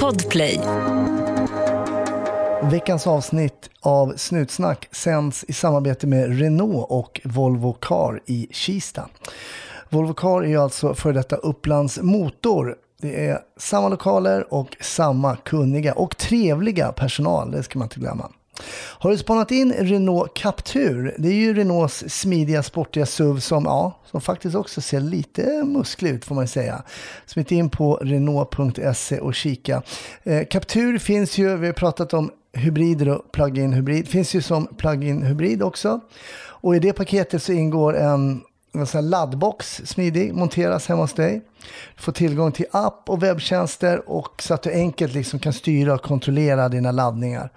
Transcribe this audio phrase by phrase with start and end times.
[0.00, 0.60] Podplay.
[2.62, 9.08] Veckans avsnitt av Snutsnack sänds i samarbete med Renault och Volvo Car i Kista.
[9.90, 12.76] Volvo Car är alltså för detta Upplands Motor.
[13.00, 18.30] Det är samma lokaler och samma kunniga och trevliga personal, det ska man inte glömma.
[18.98, 21.14] Har du spanat in Renault Captur?
[21.18, 26.10] Det är ju Renaults smidiga sportiga SUV som, ja, som faktiskt också ser lite musklig
[26.10, 26.82] ut får man säga.
[27.26, 29.82] Smit in på Renault.se och kika.
[30.22, 34.66] Eh, Captur finns ju, vi har pratat om hybrider och plug-in hybrid, finns ju som
[34.66, 36.00] plug-in hybrid också.
[36.36, 38.42] Och i det paketet så ingår en
[38.74, 41.42] en sån laddbox, smidig, monteras hemma hos dig.
[41.96, 45.94] Du får tillgång till app och webbtjänster och så att du enkelt liksom kan styra
[45.94, 47.50] och kontrollera dina laddningar.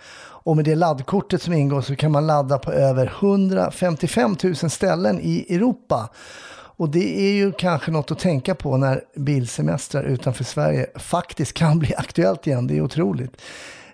[0.48, 5.20] Och med det laddkortet som ingår så kan man ladda på över 155 000 ställen
[5.22, 6.10] i Europa.
[6.52, 11.80] Och det är ju kanske något att tänka på när bilsemestrar utanför Sverige faktiskt kan
[11.80, 12.68] bli aktuellt igen.
[12.68, 13.42] Det är otroligt.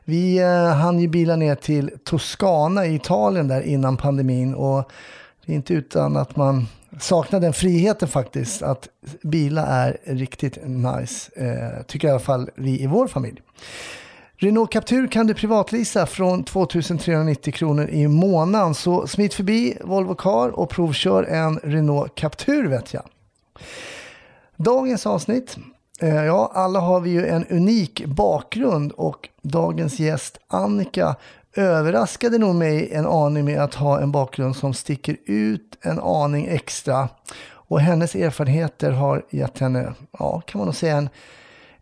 [0.04, 4.92] Vi eh, hann ju bila ner till Toscana i Italien där innan pandemin och
[5.46, 6.68] det är inte utan att man
[7.00, 8.62] saknar den friheten faktiskt.
[8.62, 8.90] Att
[9.22, 13.42] bila är riktigt nice, eh, tycker i alla fall vi i vår familj.
[14.38, 18.74] Renault Captur kan du privatlisa från 2390 kronor i månaden.
[18.74, 23.04] Så smit förbi Volvo Car och provkör en Renault Captur vet jag.
[24.58, 25.58] Dagens avsnitt.
[26.00, 31.16] Eh, ja, alla har vi ju en unik bakgrund och dagens gäst Annika
[31.56, 36.48] överraskade nog mig en aning med att ha en bakgrund som sticker ut en aning
[36.48, 37.10] extra.
[37.52, 41.10] Och hennes erfarenheter har gett henne, ja, kan man nog säga en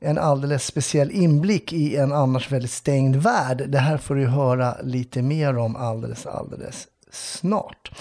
[0.01, 3.65] en alldeles speciell inblick i en annars väldigt stängd värld.
[3.67, 7.91] Det här får du höra lite mer om alldeles, alldeles snart.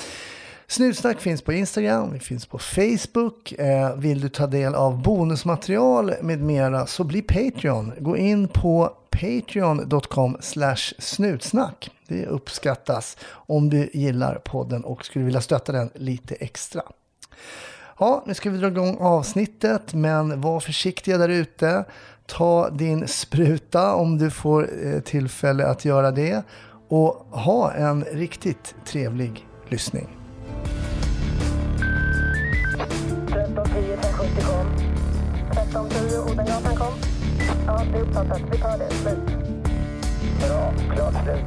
[0.66, 3.52] Snutsnack finns på Instagram, vi finns på Facebook.
[3.52, 7.92] Eh, vill du ta del av bonusmaterial med mera så bli Patreon.
[7.98, 10.36] Gå in på patreon.com
[10.98, 11.90] snutsnack.
[12.08, 16.82] Det uppskattas om du gillar podden och skulle vilja stötta den lite extra.
[18.02, 21.84] Ja, nu ska vi dra igång avsnittet, men var försiktiga där ute.
[22.26, 26.42] Ta din spruta om du får eh, tillfälle att göra det
[26.88, 30.08] och ha en riktigt trevlig lyssning.
[33.28, 34.66] 1310 1070 kom.
[35.50, 36.92] 1310 Odengatan kom.
[37.66, 38.40] Ja, det är uppfattat.
[38.52, 38.90] Vi tar det.
[38.90, 39.18] Slut.
[40.48, 40.72] Bra.
[40.94, 41.44] Klart slut.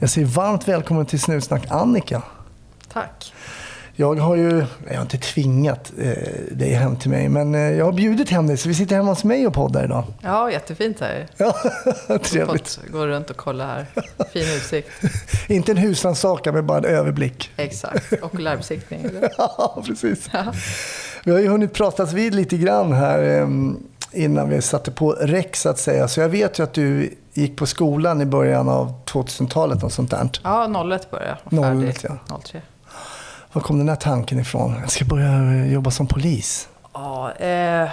[0.00, 2.22] Jag säger varmt välkommen till Snutsnack Annika.
[2.92, 3.33] Tack.
[3.96, 6.12] Jag har ju, jag har inte tvingat eh,
[6.50, 9.08] dig hem till mig, men eh, jag har bjudit hem dig så vi sitter hemma
[9.08, 10.04] hos mig och poddar idag.
[10.22, 11.26] Ja, jättefint här.
[11.36, 11.54] Ja,
[12.18, 12.80] trevligt.
[12.92, 13.86] Gå runt och kolla här.
[14.32, 14.88] Fin utsikt.
[15.48, 17.50] inte en husrannsakan med bara en överblick.
[17.56, 19.06] Exakt, och lärbesiktning.
[19.38, 20.28] ja, precis.
[20.32, 20.44] Ja.
[21.24, 23.48] Vi har ju hunnit pratas vid lite grann här eh,
[24.12, 26.08] innan vi satte på räck så att säga.
[26.08, 30.10] Så jag vet ju att du gick på skolan i början av 2000-talet, något sånt
[30.10, 30.30] där.
[30.42, 31.88] Ja, 01 började jag.
[31.88, 32.38] 01, ja.
[32.44, 32.62] 03.
[33.54, 34.76] Var kom den här tanken ifrån?
[34.80, 36.68] Jag ska börja eh, jobba som polis.
[36.92, 37.90] Ja, eh,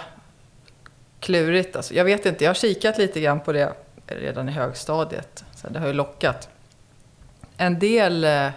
[1.20, 1.94] klurigt alltså.
[1.94, 3.74] Jag vet inte, jag har kikat lite grann på det
[4.06, 5.44] redan i högstadiet.
[5.56, 6.50] Så det har ju lockat.
[7.58, 8.48] En del eh,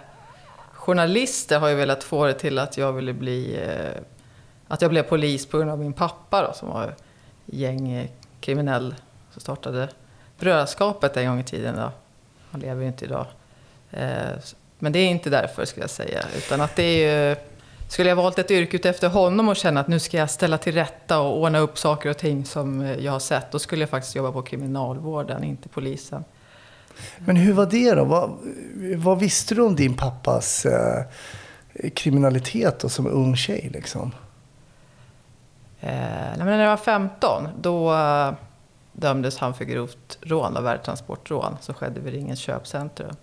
[0.73, 3.59] journalister har ju velat få det till att jag ville bli...
[3.67, 4.01] Eh,
[4.67, 6.95] att jag blev polis på grund av min pappa då, som var
[7.45, 8.91] gängkriminell.
[8.91, 8.97] Eh,
[9.31, 9.89] som startade
[10.39, 11.75] Brödraskapet en gång i tiden.
[11.75, 11.91] Då.
[12.51, 13.25] Han lever ju inte idag.
[13.91, 14.31] Eh,
[14.79, 16.25] men det är inte därför skulle jag säga.
[16.37, 17.35] Utan att det är ju...
[17.87, 20.57] Skulle jag valt ett yrke ut efter honom och känna att nu ska jag ställa
[20.57, 23.51] till rätta och ordna upp saker och ting som jag har sett.
[23.51, 26.23] Då skulle jag faktiskt jobba på kriminalvården, inte polisen.
[27.17, 28.03] Men hur var det då?
[28.03, 28.31] Vad,
[28.95, 31.05] vad visste du om din pappas eh,
[31.93, 33.69] kriminalitet då, som ung tjej?
[33.73, 34.11] Liksom?
[35.81, 38.33] Eh, när jag var 15, då eh,
[38.91, 43.15] dömdes han för grovt rån av värdetransportrån som skedde vid Ringens köpcentrum.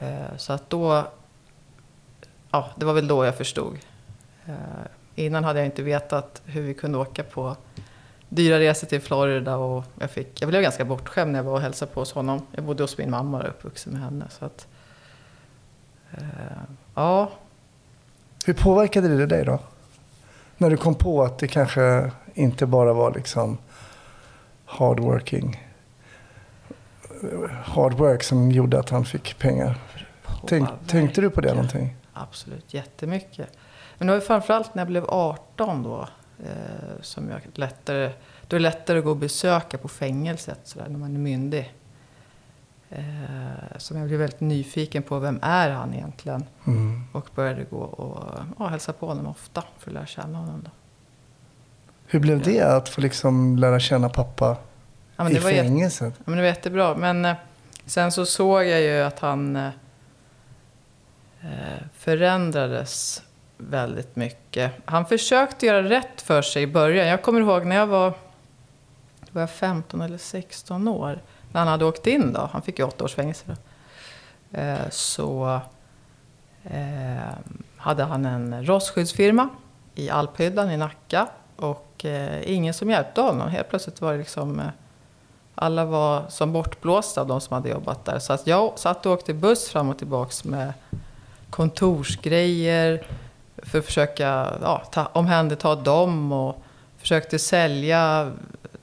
[0.00, 1.06] Eh, så att då,
[2.50, 3.78] ja, det var väl då jag förstod.
[4.46, 4.54] Eh,
[5.14, 7.56] innan hade jag inte vetat hur vi kunde åka på
[8.28, 11.60] dyra resor till Florida och jag, fick, jag blev ganska bortskämd när jag var och
[11.60, 12.46] hälsade på hos honom.
[12.52, 14.24] Jag bodde hos min mamma och uppvuxen med henne.
[14.30, 14.66] Så att,
[16.12, 16.22] eh,
[16.94, 17.30] ja.
[18.46, 19.58] Hur påverkade det dig då?
[20.56, 23.58] När du kom på att det kanske inte bara var liksom
[24.64, 25.70] hardworking
[27.64, 29.78] hard work som gjorde att han fick pengar.
[30.46, 31.96] Tänk, tänkte du på det någonting?
[32.12, 33.48] Absolut, jättemycket.
[33.98, 36.08] Men det var framförallt när jag blev 18 då.
[36.44, 38.10] Eh, som jag lättare,
[38.48, 41.72] då är det lättare att gå och besöka på fängelset sådär, när man är myndig.
[42.90, 43.02] Eh,
[43.78, 46.44] som jag blev väldigt nyfiken på, vem är han egentligen?
[46.66, 47.02] Mm.
[47.12, 50.62] Och började gå och ja, hälsa på honom ofta för att lära känna honom.
[50.64, 50.70] Då.
[52.06, 54.56] Hur blev det att få liksom lära känna pappa
[55.16, 56.14] Ja, i var jätte- fängelset?
[56.16, 56.94] Ja, men det var jättebra.
[56.96, 57.34] Men eh,
[57.86, 59.70] sen så såg jag ju att han eh,
[61.42, 63.22] Eh, förändrades
[63.56, 64.72] väldigt mycket.
[64.84, 67.06] Han försökte göra rätt för sig i början.
[67.06, 68.14] Jag kommer ihåg när jag var,
[69.30, 71.22] var jag 15 eller 16 år.
[71.52, 72.48] När han hade åkt in då.
[72.52, 73.54] Han fick ju åtta års fängelse då.
[74.58, 75.60] Eh, så
[76.64, 77.34] eh,
[77.76, 79.48] hade han en rostskyddsfirma
[79.94, 81.28] i Alphyddan i Nacka.
[81.56, 83.48] Och eh, ingen som hjälpte honom.
[83.48, 84.60] Helt plötsligt var det liksom...
[84.60, 84.66] Eh,
[85.54, 88.18] alla var som bortblåsta av de som hade jobbat där.
[88.18, 90.72] Så att jag satt och åkte buss fram och tillbaks med
[91.50, 93.06] kontorsgrejer
[93.56, 96.62] för att försöka ja, ta, omhänderta dem och
[96.98, 98.32] försökte sälja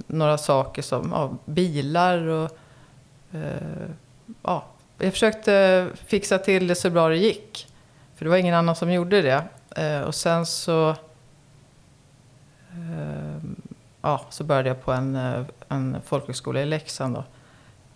[0.08, 2.58] några saker som ja, bilar och
[3.34, 3.90] eh,
[4.42, 4.66] ja,
[4.98, 7.68] jag försökte fixa till det så bra det gick.
[8.16, 9.44] För det var ingen annan som gjorde det.
[9.76, 10.90] Eh, och sen så
[12.72, 13.38] eh,
[14.02, 17.16] ja, så började jag på en, eh, en folkhögskola i Leksand.
[17.16, 17.24] Då.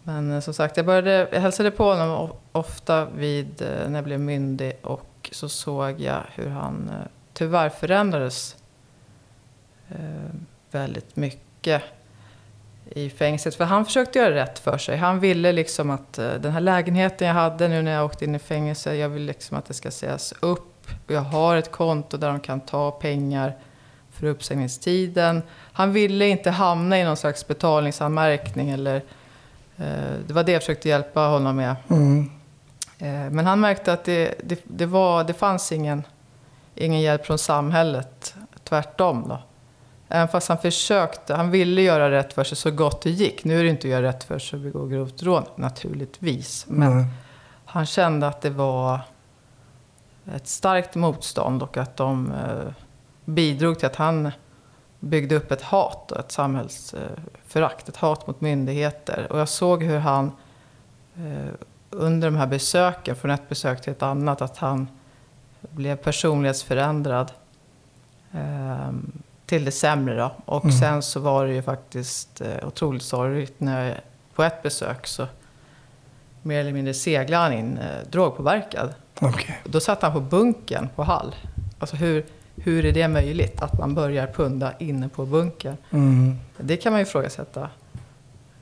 [0.03, 4.03] Men eh, som sagt, jag, började, jag hälsade på honom ofta vid, eh, när jag
[4.03, 8.55] blev myndig och så såg jag hur han eh, tyvärr förändrades
[10.71, 11.83] väldigt mycket
[12.85, 13.55] i fängelset.
[13.55, 14.97] För han försökte göra rätt för sig.
[14.97, 18.39] Han ville liksom att den här lägenheten jag hade nu när jag åkte in i
[18.39, 20.87] fängelse, jag vill liksom att det ska sägas upp.
[21.05, 23.55] Och jag har ett konto där de kan ta pengar
[24.11, 25.41] för uppsägningstiden.
[25.73, 29.01] Han ville inte hamna i någon slags betalningsanmärkning eller
[30.27, 31.75] det var det jag försökte hjälpa honom med.
[31.89, 32.29] Mm.
[32.97, 36.03] Eh, men han märkte att det, det, det, var, det fanns ingen,
[36.75, 38.35] ingen hjälp från samhället.
[38.63, 39.39] Tvärtom då.
[40.09, 43.43] Även fast han försökte, han ville göra rätt för sig så gott det gick.
[43.43, 46.65] Nu är det inte att göra rätt för sig att begå grovt rån, naturligtvis.
[46.67, 47.05] Men Mm.
[47.65, 48.99] han kände att det var
[50.35, 52.73] ett starkt motstånd och att de eh,
[53.25, 54.31] bidrog till att han
[55.03, 59.27] byggde upp ett hat och ett samhällsförakt, ett hat mot myndigheter.
[59.31, 60.31] Och jag såg hur han
[61.17, 61.53] eh,
[61.89, 64.87] under de här besöken, från ett besök till ett annat, att han
[65.61, 67.31] blev personlighetsförändrad
[68.33, 68.91] eh,
[69.45, 70.15] till det sämre.
[70.15, 70.31] Då.
[70.45, 70.77] Och Mm.
[70.77, 73.97] sen så var det ju faktiskt eh, otroligt sorgligt när jag,
[74.35, 75.27] på ett besök så
[76.41, 78.93] mer eller mindre seglade han in eh, drogpåverkad.
[79.21, 79.61] Okej.
[79.65, 81.35] Då satt han på bunken på Hall.
[81.79, 82.25] Alltså hur,
[82.63, 85.77] hur är det möjligt att man börjar punda inne på bunkern?
[85.91, 86.35] Mm.
[86.57, 87.69] Det kan man ju ifrågasätta.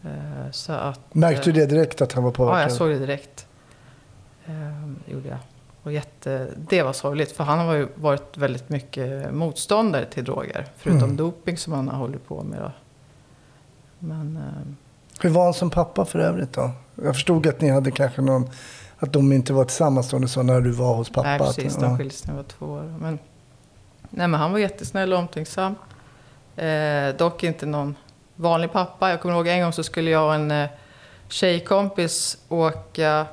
[0.03, 2.63] Eh, Så att, Märkte eh, du det direkt att han var Ja, påverkad?
[2.63, 3.47] jag såg det direkt.
[4.45, 4.53] Eh,
[5.05, 5.37] Det gjorde jag.
[5.83, 10.65] Och jätte, det var sorgligt, för han har ju varit väldigt mycket motståndare till droger.
[10.77, 11.15] Förutom Mm.
[11.15, 12.59] doping som han har hållit på med.
[12.61, 12.71] Då.
[13.99, 14.73] Men eh,
[15.21, 16.71] Hur var han som pappa för övrigt då?
[17.03, 18.49] Jag förstod att ni hade kanske någon,
[18.97, 21.27] att de inte var tillsammans då när du var hos pappa.
[21.27, 21.87] nej, att- precis, ja.
[21.87, 22.93] de skildes när jag var två år.
[22.99, 23.19] Men,
[24.09, 25.75] nej, men han var jättesnäll och omtänksam.
[26.55, 27.95] Eh, dock inte någon
[28.35, 29.09] vanlig pappa.
[29.09, 30.69] Jag kommer ihåg en gång så skulle jag och en eh,
[31.29, 33.25] tjejkompis åka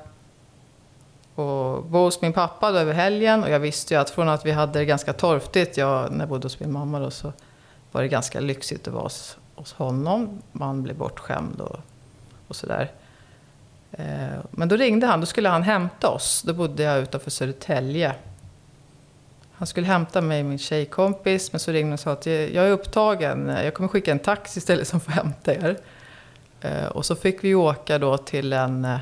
[1.35, 3.45] och bo hos min pappa då över helgen.
[3.45, 6.29] Och jag visste ju att från att vi hade det ganska torftigt, jag, när jag
[6.29, 7.33] bodde hos min mamma då, så
[7.93, 10.43] var det ganska lyxigt att vara hos, hos honom.
[10.53, 11.77] Man blev bortskämd och,
[12.49, 12.91] och sådär.
[13.93, 16.43] Eh, men då ringde han, då skulle han hämta oss.
[16.43, 18.15] Då bodde jag utanför Södertälje.
[19.59, 22.67] Han skulle hämta mig och min tjejkompis, men så ringde han och sa att jag
[22.67, 23.49] är upptagen.
[23.65, 25.77] Jag kommer skicka en taxi istället som får hämta er.
[26.61, 28.99] Eh, Och så fick vi åka då till en eh,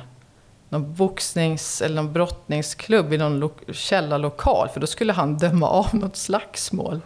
[0.68, 4.68] någon boxnings eller någon brottningsklubb i någon lo- källarlokal.
[4.68, 7.00] För då skulle han döma av något slagsmål.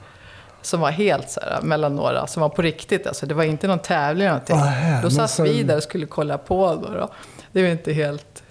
[0.62, 3.06] Som var helt så här, mellan några, som var på riktigt.
[3.06, 4.56] Alltså, det var inte någon tävling eller någonting.
[4.56, 6.74] Nähä, då satt så- vi där och skulle kolla på.
[6.74, 7.08] Då, då.
[7.52, 8.42] Det var inte helt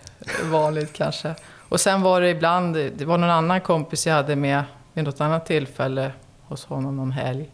[0.43, 1.35] vanligt kanske.
[1.69, 4.63] Och sen var det ibland, det var någon annan kompis jag hade med
[4.97, 6.11] vid något annat tillfälle
[6.41, 7.49] hos honom någon helg.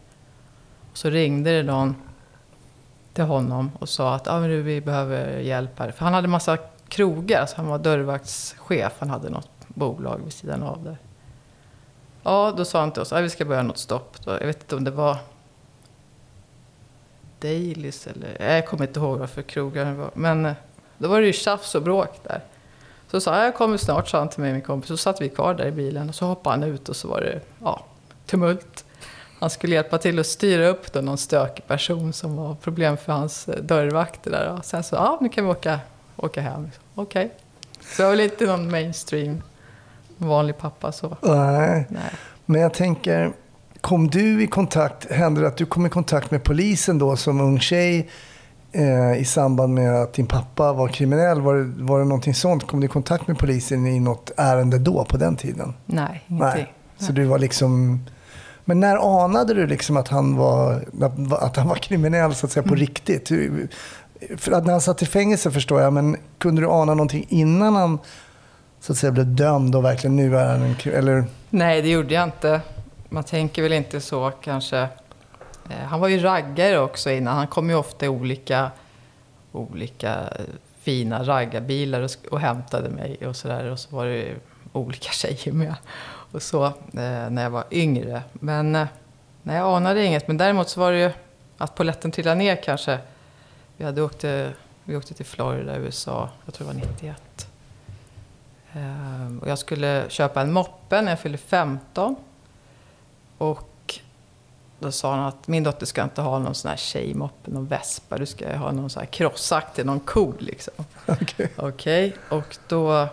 [0.92, 1.96] Så ringde det någon
[3.12, 5.90] till honom och sa att ah, men du, vi behöver hjälp här.
[5.90, 6.58] För han hade massa
[6.88, 8.92] krogar, alltså han var dörrvaktschef.
[8.98, 10.96] Han hade något bolag vid sidan av där.
[12.22, 14.24] Ja, då sa han till oss att vi ska börja något stopp.
[14.24, 14.30] Då.
[14.30, 15.16] Jag vet inte om det var
[17.40, 18.54] Dailys eller...
[18.54, 20.10] Jag kommer inte ihåg vad för krogar det var.
[20.14, 20.54] Men eh,
[20.98, 22.40] då var det ju tjafs och bråk där.
[23.10, 24.88] Så sa jag, jag kommer snart, sa han till mig min kompis.
[24.88, 27.20] Så satt vi kvar där i bilen och så hoppade han ut och så var
[27.20, 27.84] det ja,
[28.26, 28.84] tumult.
[29.40, 33.12] Han skulle hjälpa till att styra upp då någon stökig person som var problem för
[33.12, 34.52] hans eh, dörrvakter där.
[34.58, 35.80] Och sen så, ja nu kan vi åka,
[36.16, 36.70] åka hem.
[36.94, 37.30] Okej.
[37.80, 39.42] Så jag var inte någon mainstream
[40.16, 41.16] vanlig pappa så.
[41.20, 41.86] Nej.
[41.88, 42.02] Nej.
[42.46, 43.32] Men jag tänker,
[43.80, 47.40] kom du i kontakt, hände det att du kom i kontakt med polisen då som
[47.40, 48.10] ung tjej
[48.74, 51.40] eh, i samband med att din pappa var kriminell?
[51.40, 52.66] Var det, var det någonting sånt?
[52.66, 55.74] Kom du i kontakt med polisen i något ärende då, på den tiden?
[55.86, 56.72] Nej, ingenting.
[56.98, 58.00] Så du var liksom
[58.64, 60.84] Men när anade du liksom att han var,
[61.40, 62.80] att han var kriminell så att säga på Mm.
[62.80, 63.28] riktigt?
[64.36, 67.74] För att när han satt i fängelse förstår jag, men kunde du ana någonting innan
[67.74, 67.98] han
[68.80, 72.14] så att säga blev dömd och verkligen nu är han en eller Nej, det gjorde
[72.14, 72.60] jag inte.
[73.08, 74.88] Man tänker väl inte så kanske.
[75.70, 77.36] Eh, han var ju raggare också innan.
[77.36, 78.70] Han kom ju ofta i olika,
[79.52, 80.44] olika eh,
[80.80, 83.70] fina raggarbilar och, och hämtade mig och sådär.
[83.70, 84.34] Och så var det
[84.72, 85.74] olika tjejer med.
[86.32, 88.22] Och så eh, när jag var yngre.
[88.32, 88.86] Men eh,
[89.42, 90.28] nej, jag anade inget.
[90.28, 91.10] Men däremot så var det ju
[91.58, 92.98] att polletten trillade ner kanske.
[93.76, 94.24] Vi, hade åkt,
[94.84, 96.28] vi åkte till Florida, USA.
[96.44, 97.48] Jag tror det var 91.
[98.74, 102.16] Eh, och jag skulle köpa en moppe när jag fyllde 15.
[103.38, 103.73] Och
[104.78, 108.18] då sa han att min dotter ska inte ha någon sån här tjejmoppe, någon Vespa.
[108.18, 110.74] Du ska ha någon sån här crossaktig, någon cool liksom.
[111.06, 111.50] Okej.
[111.56, 113.08] Okej, och då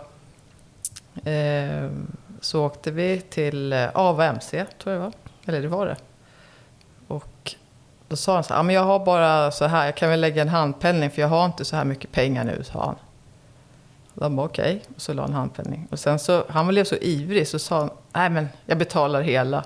[1.24, 5.12] ehm, så åkte vi till eh, Ava MC, tror jag det var.
[5.46, 5.96] Eller det var det.
[7.08, 7.54] Och
[8.08, 10.20] då sa han så här, "Ja, men jag har bara så här, jag kan väl
[10.20, 12.96] lägga en handpenning för jag har inte så här mycket pengar nu, sa han.
[14.14, 15.88] De bara okej, och så la han handpenning.
[15.90, 19.64] Och sen så, han blev så ivrig så sa han, nej men jag betalar hela.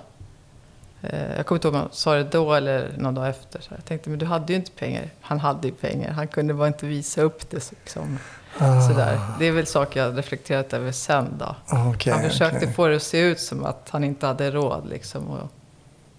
[1.02, 3.60] Eh, Jag kommer inte ihåg om han sa det då eller någon dag efter.
[3.60, 5.10] Så jag tänkte, men du hade ju inte pengar.
[5.20, 7.70] Han hade ju pengar, han kunde bara inte visa upp det.
[7.70, 8.18] Liksom.
[8.58, 9.20] Ah, Sådär.
[9.38, 11.56] Det är väl saker jag reflekterat över sen då.
[11.90, 12.72] okej, han försökte okej.
[12.72, 15.50] få det att se ut som att han inte hade råd liksom att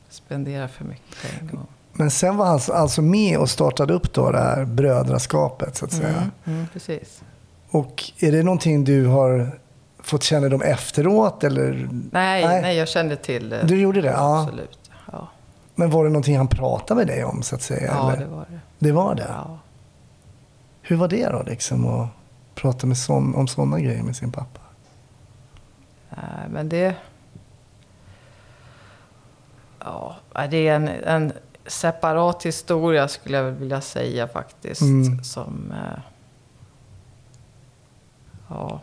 [0.10, 1.56] spendera för mycket pengar.
[1.94, 5.92] Men sen var han alltså med och startade upp då det här brödraskapet så att
[5.92, 6.10] säga.
[6.10, 7.22] Mm, mm, precis.
[7.70, 9.60] Och är det någonting du har
[10.08, 11.90] fått kännedom efteråt eller?
[12.12, 12.62] Nej, Nej.
[12.62, 12.78] nej.
[12.78, 13.64] jag kände till det.
[13.64, 14.08] Du gjorde det?
[14.12, 14.42] Ja.
[14.42, 14.80] Absolut.
[15.12, 15.28] Ja,
[15.76, 17.92] Men var det någonting han pratade med dig om så att säga?
[17.96, 18.26] ja eller?
[18.26, 18.60] det var det.
[18.80, 19.26] det var det?
[19.30, 19.60] Ja.
[20.82, 22.08] Hur var det då liksom att
[22.56, 24.60] prata med sån, om sådana grejer med sin pappa?
[26.10, 26.96] Nej, men det...
[29.80, 30.16] Ja,
[30.50, 31.34] det är en, en
[31.66, 34.82] separat historia skulle jag vilja säga faktiskt.
[34.82, 35.24] Mm.
[35.24, 35.72] Som...
[35.72, 36.00] eh,
[38.50, 38.80] Ja.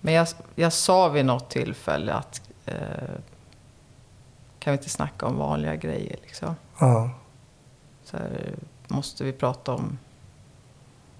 [0.00, 2.42] Men jag, jag sa vid något tillfälle att...
[2.66, 2.74] Eh,
[4.58, 6.56] kan vi inte snacka om vanliga grejer liksom?
[6.78, 7.10] Ja.
[8.04, 8.54] Så här,
[8.88, 9.98] måste vi prata om...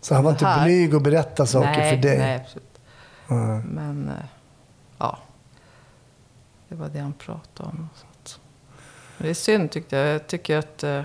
[0.00, 2.18] Så han var inte här- blyg och berätta saker nej, för dig?
[2.18, 2.80] Nej, absolut.
[3.28, 3.34] Ja.
[3.64, 4.24] Men eh,
[4.98, 5.18] ja,
[6.68, 7.88] det var det han pratade om.
[7.94, 8.40] Så att,
[9.18, 10.14] det är synd tyckte jag.
[10.14, 10.82] Jag tycker att...
[10.82, 11.02] eh,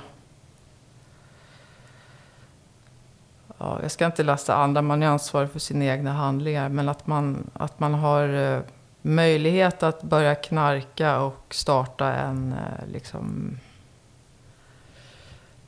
[3.57, 6.69] Ja, jag ska inte lasta andra, man är ansvarig för sina egna handlingar.
[6.69, 8.59] Men att man, att man har eh,
[9.01, 13.57] möjlighet att börja knarka och starta en, eh, liksom,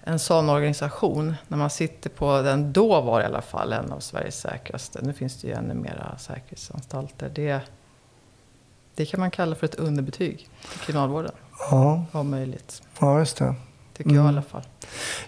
[0.04, 1.36] en sån organisation.
[1.48, 5.00] När man sitter på den, då var det i alla fall en av Sveriges säkraste.
[5.02, 7.30] Nu finns det ju ännu mera säkerhetsanstalter.
[7.36, 7.60] Det,
[8.96, 11.32] det kan man kalla för ett underbetyg till kriminalvården.
[11.72, 12.82] Ja, Om möjligt.
[13.00, 13.56] ja, just det.
[13.98, 14.28] Tycker jag i Mm.
[14.28, 14.62] alla fall.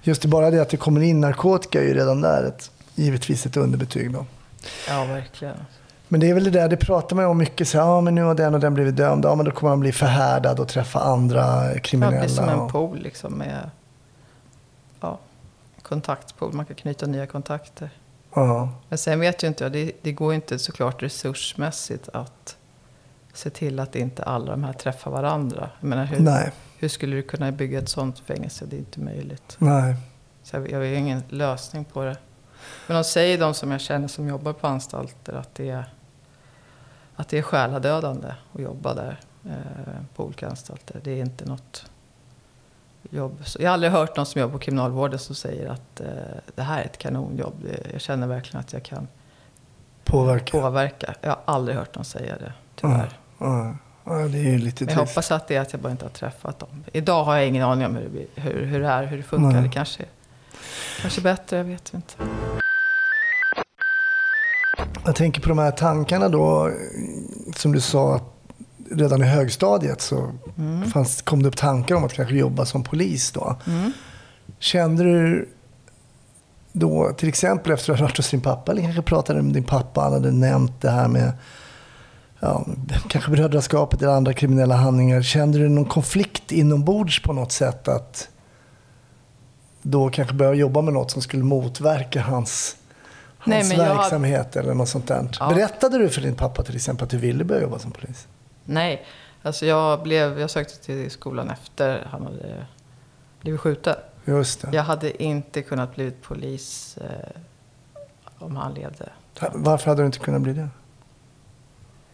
[0.02, 3.46] Just det, bara det att det kommer in narkotika är ju redan där ett, givetvis
[3.46, 4.14] ett underbetyg.
[4.14, 4.26] Då.
[4.88, 5.56] Ja, verkligen.
[6.08, 7.68] Men det är väl det där, det pratar man ju om mycket.
[7.68, 9.26] Så, ja, men nu har den och den blivit dömd.
[9.26, 12.20] Ja, men då kommer han bli förhärdad och träffa andra Det kriminella.
[12.20, 13.70] blir som en pool liksom med
[15.02, 15.20] ja,
[15.82, 16.54] kontaktpool.
[16.54, 17.90] Man kan knyta nya kontakter.
[18.34, 22.56] Ja, Men sen vet ju inte jag, det, det går ju inte såklart resursmässigt att
[23.34, 25.70] se till att inte alla de här träffar varandra.
[25.80, 28.66] Jag menar, hur, nej, hur skulle du kunna bygga ett sånt fängelse?
[28.66, 29.56] Det är inte möjligt.
[29.60, 29.96] nej.
[30.44, 32.18] Så jag, jag har ingen lösning på det.
[32.88, 35.86] Men de säger, de som jag känner som jobbar på anstalter, att det är,
[37.16, 39.52] att det är själadödande att jobba där eh,
[40.16, 41.02] på olika anstalter.
[41.04, 41.86] Det är inte något
[43.10, 43.42] jobb.
[43.46, 46.08] Så jag har aldrig hört någon som jobbar på kriminalvården som säger att eh,
[46.56, 47.68] det här är ett kanonjobb.
[47.92, 49.08] Jag känner verkligen att jag kan
[50.04, 50.62] Påverka.
[50.62, 51.14] påverka.
[51.22, 53.20] Jag har aldrig hört någon säga det, tyvärr.
[53.40, 53.76] Ja,
[54.08, 55.16] ja, det är lite Men jag trist.
[55.16, 56.84] hoppas att det är att jag bara inte har träffat dem.
[56.94, 59.52] Idag har jag ingen aning om hur det, hur, hur det är, hur det funkar.
[59.52, 59.62] Nej.
[59.64, 60.04] Det kanske,
[61.02, 62.14] kanske bättre, jag vet inte.
[65.06, 66.72] Jag tänker på de här tankarna då,
[67.56, 68.24] som du sa, att
[68.92, 70.92] redan i högstadiet så Mm.
[70.92, 73.56] fanns, kom det upp tankar om att kanske jobba som polis då.
[73.68, 73.92] Mm.
[74.60, 75.50] Kände du
[76.72, 79.64] då, till exempel efter att ha varit hos din pappa, eller kanske pratade med din
[79.64, 81.32] pappa, han hade nämnt det här med
[82.40, 82.66] ja,
[83.10, 85.22] kanske brödraskapet eller andra kriminella handlingar.
[85.22, 88.30] Kände du någon konflikt inombords på något sätt att
[89.82, 92.78] då kanske börja jobba med något som skulle motverka hans,
[93.46, 95.30] Nej, hans jag- verksamhet eller något sånt där?
[95.40, 95.50] Ja.
[95.50, 98.28] Berättade du för din pappa till exempel att du ville börja jobba som polis?
[98.66, 99.06] Nej,
[99.44, 102.66] alltså jag, blev, jag sökte till skolan efter han hade
[103.42, 103.96] blivit skjuten.
[104.26, 104.70] Just det.
[104.76, 107.42] Jag hade inte kunnat bli polis eh,
[108.40, 109.10] om han levde.
[109.54, 110.68] Varför hade du inte kunnat bli det?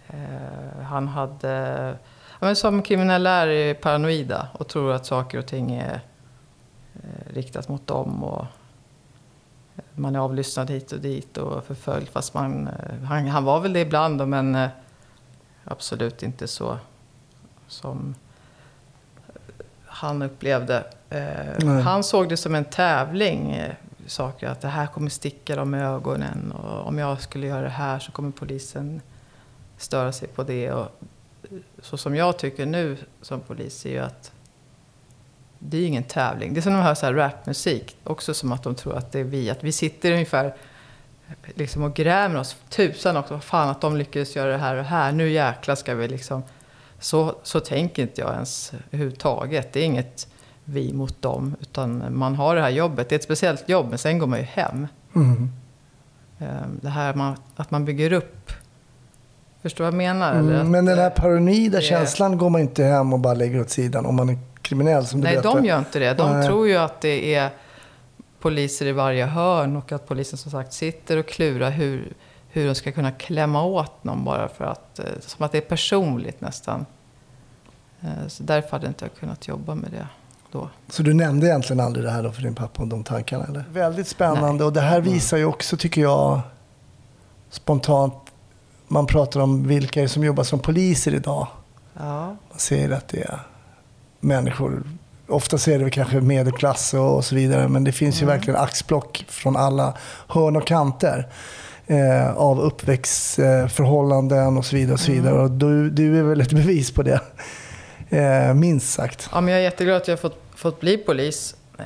[0.08, 1.96] Eh, han hade...
[2.40, 6.02] men som kriminella är paranoida och tror att saker och ting är
[6.96, 8.24] eh, riktat mot dem.
[8.24, 8.46] Och
[9.94, 12.10] man är avlyssnad hit och dit och förföljd.
[12.10, 14.70] Fast man, eh, han, han var väl det ibland men eh,
[15.64, 16.78] absolut inte så
[17.68, 18.16] som
[19.86, 20.84] han upplevde.
[21.10, 21.82] Eh, Nej.
[21.82, 23.52] han såg det som en tävling.
[23.52, 23.74] eh,
[24.08, 26.52] Saker att det här kommer sticka dem i ögonen.
[26.52, 29.02] Och om jag skulle göra det här så kommer polisen
[29.84, 30.72] störa sig på det.
[30.72, 30.88] Och
[31.82, 34.32] så som jag tycker nu som polis är ju att
[35.60, 36.54] det är ingen tävling.
[36.54, 37.98] Det är som när man hör så här rapmusik.
[38.04, 39.50] Också som att de tror att det är vi.
[39.50, 40.54] Att vi sitter ungefär
[41.56, 43.40] liksom och grämer oss tusan också.
[43.40, 45.12] Fan att de lyckades göra det här och här.
[45.12, 46.44] Nu jäklar ska vi liksom.
[47.00, 49.74] Så, så tänker inte jag ens överhuvudtaget.
[49.74, 50.28] Det är inget
[50.64, 51.56] vi mot dem.
[51.62, 53.10] Utan man har det här jobbet.
[53.10, 54.88] Det är ett speciellt jobb men sen går man ju hem.
[55.16, 55.50] Mm.
[56.40, 58.52] Ehm, Det här att man bygger upp.
[59.64, 60.34] Förstår vad jag menar?
[60.36, 63.70] Mm, men den här paranoida det- känslan går man inte hem och bara lägger åt
[63.70, 65.56] sidan om man är kriminell som du Nej, berättar.
[65.62, 66.14] de gör inte det.
[66.14, 66.48] De Nej.
[66.48, 67.50] tror ju att det är
[68.40, 72.14] poliser i varje hörn och att polisen som sagt sitter och klurar hur,
[72.50, 75.62] hur de ska kunna klämma åt någon bara för att, eh, som att det är
[75.62, 76.86] personligt nästan.
[78.02, 80.08] Eh, Så därför hade inte jag kunnat jobba med det
[80.52, 80.70] då.
[80.90, 83.46] Så du nämnde egentligen aldrig det här då för din pappa och de tankarna?
[83.46, 83.64] Eller?
[83.72, 86.40] Väldigt spännande och det här visar ju också, tycker jag,
[87.50, 88.14] spontant,
[88.94, 91.48] man pratar om vilka som jobbar som poliser idag.
[92.00, 93.40] Ja, Man ser att det är
[94.20, 94.84] människor,
[95.28, 99.26] ofta är det kanske medelklass och, och så vidare, men det finns ju verkligen axplock
[99.28, 99.98] från alla
[100.28, 101.28] hörn och kanter.
[101.88, 104.94] Eh, av uppväxtförhållanden och så vidare.
[104.94, 105.42] Och så vidare.
[105.42, 107.20] Och du, du är väl ett bevis på det.
[108.10, 109.30] Eh, minst sagt.
[109.32, 111.56] ja men jag är jätteglad att jag fått, fått bli polis.
[111.78, 111.86] Eh,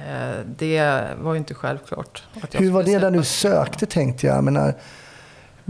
[0.58, 2.24] Det var ju inte självklart.
[2.52, 4.38] Hur var det när du sökte tänkte jag?
[4.38, 4.74] jag menar,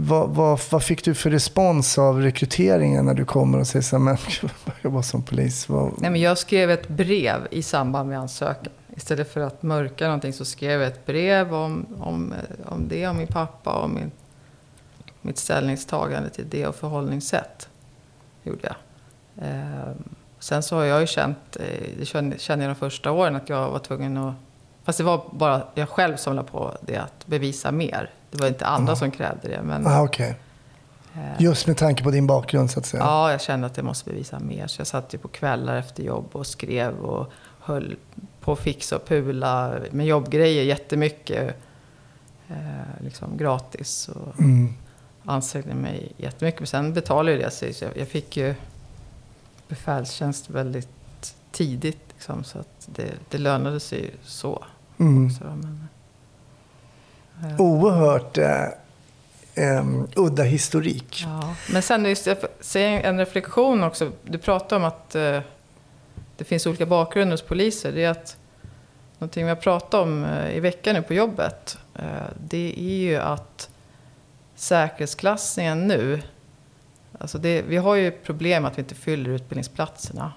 [0.00, 3.96] vad, vad, vad fick du för respons av rekryteringen när du kommer och säger så
[3.96, 4.16] här, men
[4.64, 5.68] jag jobbar som polis?
[5.68, 8.72] Vad, Nej, men jag skrev ett brev i samband med ansökan.
[8.96, 12.34] Istället för att mörka någonting så skrev jag ett brev om, om,
[12.66, 14.10] om det, om min pappa och min,
[15.20, 17.68] mitt ställningstagande till det och förhållningssätt.
[18.42, 18.76] Gjorde jag.
[19.46, 20.04] Ehm,
[20.38, 23.48] sen så har jag ju känt, eh, det kände kände jag de första åren, att
[23.48, 24.34] jag var tvungen att...
[24.84, 28.10] Fast det var bara jag själv som la på det, att bevisa mer.
[28.30, 29.62] Det var inte andra som krävde det.
[29.62, 30.36] Men, ah, okej.
[31.14, 33.02] eh, Just med tanke på din bakgrund så att säga.
[33.02, 34.66] Ja, jag kände att jag måste bevisa mer.
[34.66, 37.96] Så jag satt ju på kvällar efter jobb och skrev och höll
[38.40, 41.56] på att fixa och pula med jobbgrejer jättemycket.
[42.48, 42.56] Eh,
[43.04, 44.08] liksom gratis.
[44.08, 44.74] Och Mm.
[45.24, 46.60] ansträngde mig jättemycket.
[46.60, 47.72] Men sen betalade ju det sig.
[47.74, 48.54] Så jag, jag fick ju
[49.68, 50.88] befälstjänst väldigt
[51.52, 51.98] tidigt.
[52.14, 54.64] Liksom, så att det, det lönade sig så.
[54.98, 55.26] Mm.
[55.26, 55.88] Också, men,
[57.58, 61.24] Oerhört eh, um, udda historik.
[61.26, 64.12] Ja, men sen just, jag ser säga en reflektion också.
[64.24, 65.40] Du pratar om att eh,
[66.36, 67.92] det finns olika bakgrunder hos poliser.
[67.92, 68.36] Det är att
[69.18, 71.78] någonting vi har pratat om eh, i veckan nu på jobbet.
[71.94, 72.04] Eh,
[72.48, 73.70] det är ju att
[74.54, 76.22] säkerhetsklassningen nu.
[77.18, 80.32] Alltså det, vi har ju problem att vi inte fyller utbildningsplatserna.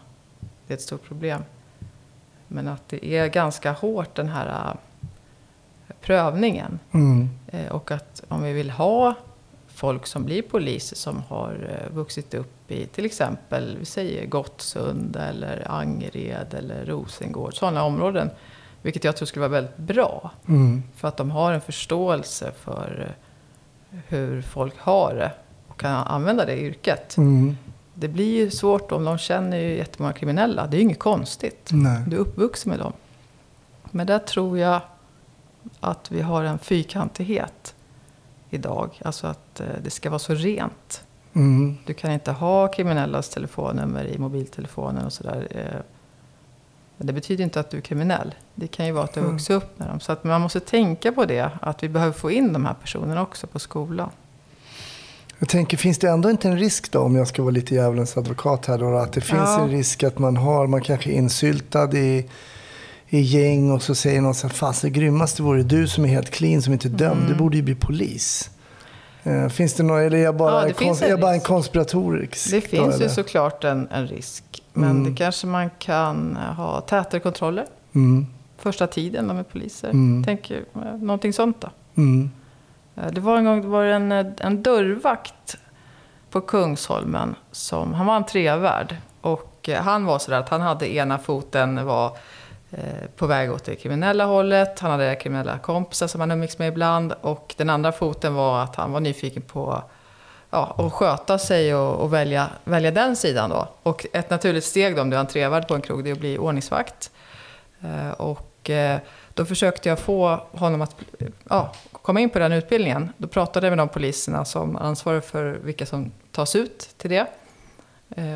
[0.68, 1.44] Det är ett stort problem.
[2.48, 4.76] Men att det är ganska hårt den här eh,
[6.02, 6.80] prövningen.
[6.92, 7.30] Mm.
[7.48, 9.14] Eh, Och att om vi vill ha
[9.68, 15.16] folk som blir poliser som har eh, vuxit upp i till exempel, vi säger Gottsund
[15.16, 18.30] eller Angered eller Rosengård, sådana områden.
[18.82, 20.32] Vilket jag tror skulle vara väldigt bra.
[20.48, 20.84] Mm.
[20.96, 23.08] För att de har en förståelse för
[23.92, 25.32] eh, hur folk har det
[25.68, 27.18] och kan använda det i yrket.
[27.18, 27.58] Mm.
[27.94, 30.68] Det blir ju svårt om de känner ju jättemånga kriminella.
[30.68, 31.70] Det är ju inget konstigt.
[31.72, 32.04] Nej.
[32.08, 32.94] Du är uppvuxen med dem.
[33.92, 34.82] Men där tror jag
[35.80, 37.76] att vi har en fyrkantighet
[38.50, 38.90] idag.
[39.06, 41.04] Alltså att eh, det ska vara så rent.
[41.34, 41.78] Mm.
[41.86, 45.48] Du kan inte ha kriminellas telefonnummer i mobiltelefonen och sådär.
[45.52, 45.82] eh.
[46.98, 48.36] Men det betyder inte att du är kriminell.
[48.56, 49.36] Det kan ju vara att du har Mm.
[49.38, 50.00] vuxit upp med dem.
[50.00, 51.50] Så att man måste tänka på det.
[51.62, 54.10] Att vi behöver få in de här personerna också på skolan.
[55.40, 58.18] Jag tänker, finns det ändå inte en risk då, om jag ska vara lite djävulens
[58.18, 59.62] advokat här då, att det finns Ja.
[59.62, 62.30] en risk att man har, man kanske är insyltad i,
[63.14, 66.10] i gäng och så säger någon så här, fast det grymmaste vore du som är
[66.10, 68.50] helt clean, som inte är dömd, du borde ju bli polis.
[69.24, 70.74] Eh, finns det några, eller är jag bara, Mm.
[70.80, 71.46] Ja, kons- jag bara en risk.
[71.48, 72.52] konspiratorisk?
[72.52, 73.08] Det då, finns ju eller?
[73.10, 74.44] såklart en, en risk.
[74.74, 75.04] Men Mm.
[75.12, 77.66] det kanske man kan ha tätare kontroller.
[77.96, 79.90] Mm, Första tiden de är poliser.
[79.90, 80.24] Mm.
[80.24, 80.58] Tänk eh,
[81.02, 81.70] någonting sånt då.
[81.98, 82.32] mm,
[82.96, 85.58] Eh, Det var en gång det var en, en dörrvakt
[86.30, 87.36] på Kungsholmen.
[87.52, 88.96] Som, han var en trevärd.
[89.22, 92.18] Och han var sådär att han hade ena foten var
[92.74, 94.80] Eh, på väg åt det kriminella hållet.
[94.80, 97.14] Han hade kriminella kompisar som han umgicks med ibland.
[97.22, 99.84] Och den andra foten var att han var nyfiken på
[100.50, 103.68] ja, att sköta sig och, och, välja, välja den sidan då.
[103.84, 106.20] Och ett naturligt steg då, om du är entrévärd på en krog, det är att
[106.20, 107.12] bli ordningsvakt.
[107.82, 109.00] Eh, och eh,
[109.34, 110.96] då försökte jag få honom att
[111.50, 113.14] ja, komma in på den utbildningen.
[113.18, 117.28] Då pratade jag med de poliserna som ansvarar för vilka som tas ut till det.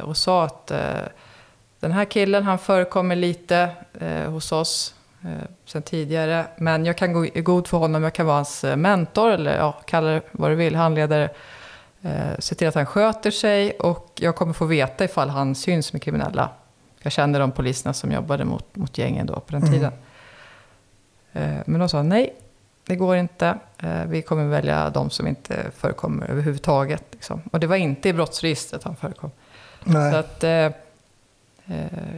[0.03, 0.79] Och sa att eh,
[1.79, 5.29] den här killen, han förekommer lite eh, hos oss eh,
[5.65, 6.47] sen tidigare.
[6.57, 9.57] Men jag kan gå i god för honom, jag kan vara hans eh, mentor eller
[9.57, 11.29] ja, kalla det vad du vill, handledare.
[12.01, 15.93] Eh, se till att han sköter sig och jag kommer få veta ifall han syns
[15.93, 16.49] med kriminella.
[17.01, 19.73] Jag kände de poliserna som jobbade mot, mot gängen då på den mm.
[19.73, 19.91] tiden.
[21.33, 22.33] Eh, men de sa nej,
[22.85, 23.57] det går inte.
[23.77, 27.03] Eh, vi kommer välja de som inte förekommer överhuvudtaget.
[27.11, 27.41] Liksom.
[27.51, 29.31] Och det var inte i brottsregistret han förekom.
[29.83, 30.11] Nej.
[30.11, 30.69] Så att, eh,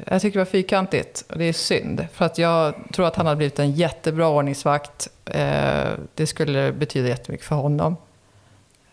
[0.05, 2.07] jag tycker det var fyrkantigt och det är synd.
[2.13, 5.09] För att jag tror att han hade blivit en jättebra ordningsvakt.
[5.25, 7.95] Eh, det skulle betyda jättemycket för honom.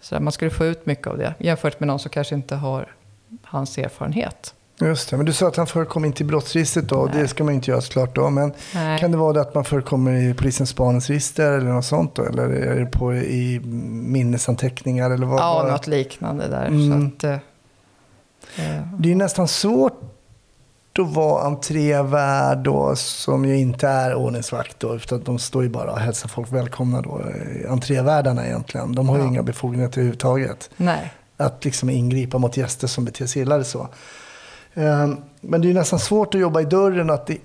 [0.01, 2.95] Så man skulle få ut mycket av det jämfört med någon som kanske inte har
[3.43, 4.55] hans erfarenhet.
[4.81, 7.05] Just det, men du sa att han förekom inte i brottsregistret då.
[7.12, 7.23] Nej.
[7.23, 8.31] Det ska man inte göra såklart då.
[8.31, 8.99] Men Nej.
[8.99, 12.25] kan det vara det att man förekommer i polisens spaningsregister eller något sånt då?
[12.25, 15.40] Eller är det på, i minnesanteckningar eller vad?
[15.40, 15.73] Ja, bara?
[15.73, 16.67] något liknande där.
[16.67, 16.90] Mm.
[16.90, 17.38] Så att, eh,
[18.99, 20.13] det är nästan svårt
[20.98, 25.92] att vara entrévärd då, som ju inte är ordningsvakt då, utan de står ju bara
[25.92, 27.20] och hälsar folk välkomna då.
[27.68, 30.70] Entrévärdarna egentligen, de har ju inga befogenheter överhuvudtaget.
[30.76, 31.12] Nej.
[31.37, 33.88] Att liksom ingripa mot gäster som beter sig illa eller så.
[34.74, 37.38] Ehm, men det är ju nästan svårt att jobba i dörren att det,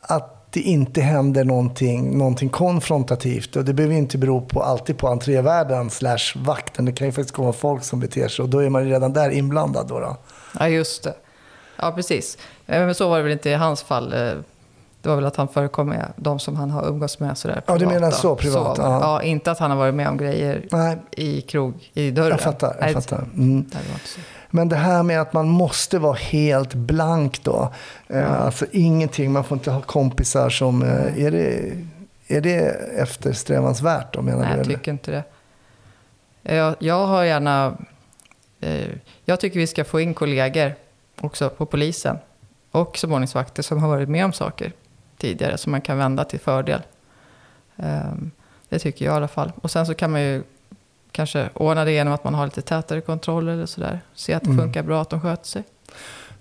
[0.00, 3.56] att det inte händer någonting, någonting konfrontativt.
[3.56, 6.84] Och det behöver inte bero på, alltid på entrévärden slash vakten.
[6.84, 9.12] Det kan ju faktiskt komma folk som beter sig och då är man ju redan
[9.12, 9.88] där inblandad.
[9.88, 10.16] Då, då.
[10.58, 11.14] Ja, just det.
[11.82, 12.38] Ja, precis.
[12.66, 14.12] Eh, men så var det väl inte i hans fall.
[14.12, 14.32] Eh,
[15.02, 17.80] det var väl att han förekom med de som han har umgåtts med sådär privat.
[17.80, 18.76] Ja, du menar så privat?
[18.76, 19.22] Så, ja.
[19.22, 20.96] inte att han har varit med om grejer Nej.
[21.10, 22.30] i krog, i dörren.
[22.30, 22.76] Jag fattar.
[22.80, 23.24] Jag fattar.
[23.34, 23.66] Mm.
[23.70, 23.78] det
[24.50, 27.72] Men det här med att man måste vara helt blank då.
[28.06, 28.24] Ja.
[28.24, 30.82] Alltså ingenting, man får inte ha kompisar som...
[31.16, 31.72] Är det,
[32.26, 32.58] är det
[32.98, 34.58] eftersträvansvärt då, menar Nej, du?
[34.58, 35.24] jag tycker inte det.
[36.54, 37.76] Jag, jag har gärna...
[39.24, 40.74] Jag tycker vi ska få in kollegor
[41.20, 42.18] också på polisen
[42.70, 44.72] och som ordningsvakter som har varit med om saker
[45.16, 46.82] tidigare som man kan vända till fördel.
[47.76, 48.30] Ehm,
[48.68, 49.52] det tycker jag i alla fall.
[49.62, 50.42] Och sen så kan man ju
[51.12, 54.00] kanske ordna det genom att man har lite tätare kontroller eller sådär.
[54.14, 54.64] Se att det mm.
[54.64, 55.62] funkar bra, att de sköter sig.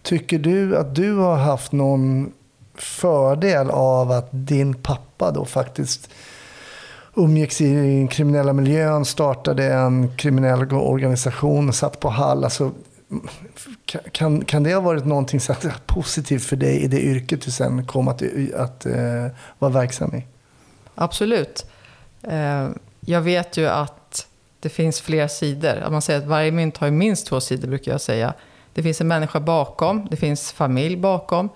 [0.02, 2.32] Tycker du att du har haft någon
[2.76, 6.10] fördel av att din pappa då faktiskt
[7.15, 12.44] umgicks i den kriminella miljön, startade en kriminell organisation, satt på Hall.
[12.44, 12.72] Alltså,
[14.12, 17.52] kan, kan det ha varit någonting så att, positivt för dig i det yrket du
[17.52, 18.24] sen kom att,
[18.56, 19.28] att uh,
[19.60, 20.26] vara verksam i?
[20.95, 21.65] Absolut.
[22.28, 22.69] Uh,
[23.00, 24.28] jag vet ju att
[24.60, 25.76] det finns fler sidor.
[25.76, 28.34] Att man säger att varje mynt har minst två sidor, brukar jag säga.
[28.74, 31.50] Det finns en människa bakom, det finns familj bakom,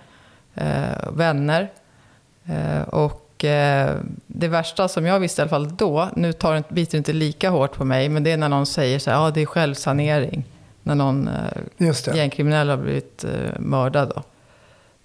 [0.58, 1.72] uh, vänner.
[2.88, 3.20] och
[4.28, 7.14] det värsta som jag visste i alla fall då, nu tar det, biter det inte
[7.14, 9.46] lika hårt på mig, men det är när någon säger så här, ja det är
[9.46, 10.46] självsanering
[10.84, 14.12] när någon eh, gängkriminell har blivit eh, mördad.
[14.16, 14.24] Då.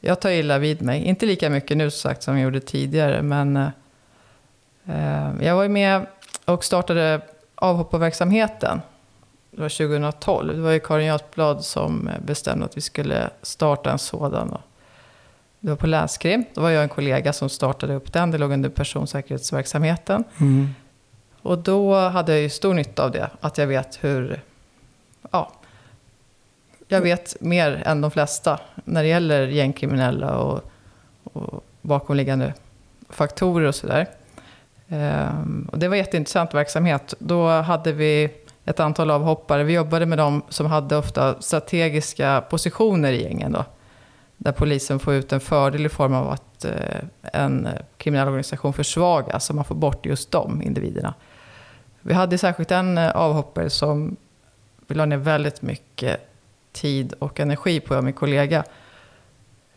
[0.01, 1.05] Jag tar illa vid mig.
[1.05, 3.69] Inte lika mycket nu sagt som jag gjorde tidigare, men eh,
[4.87, 6.07] eh jag var med
[6.45, 7.21] och startade
[7.55, 8.81] avhopparverksamheten.
[9.51, 10.57] Det var 2012.
[10.57, 14.49] Det var ju Karin Götblad som bestämde att vi skulle starta en sådan.
[14.49, 14.61] Då.
[15.61, 16.45] Det var på Länskrim.
[16.55, 18.31] Då var jag en kollega som startade upp den.
[18.31, 20.25] Det låg under personsäkerhetsverksamheten.
[20.41, 20.69] Mm.
[21.43, 23.31] Och då hade jag ju stor nytta av det.
[23.41, 24.43] Att jag vet hur
[25.31, 25.53] ja,
[26.89, 30.61] jag vet mer än de flesta när det gäller gängkriminella och,
[31.23, 32.55] och bakomliggande
[33.09, 34.07] faktorer och sådär.
[34.89, 37.15] Ehm, och det var jätteintressant verksamhet.
[37.19, 38.31] Då hade vi
[38.65, 39.65] ett antal avhoppare.
[39.65, 43.53] Vi jobbade med dem som hade ofta strategiska positioner i gängen.
[43.53, 43.65] Då,
[44.37, 46.73] där polisen får ut en fördel i form av att eh,
[47.23, 51.15] en kriminell organisation försvagas, så man får bort just de individerna.
[52.01, 54.17] Vi hade särskilt en eh, avhoppare som
[54.87, 56.28] vi la ner väldigt mycket
[56.81, 58.65] tid och energi på, jag och min kollega.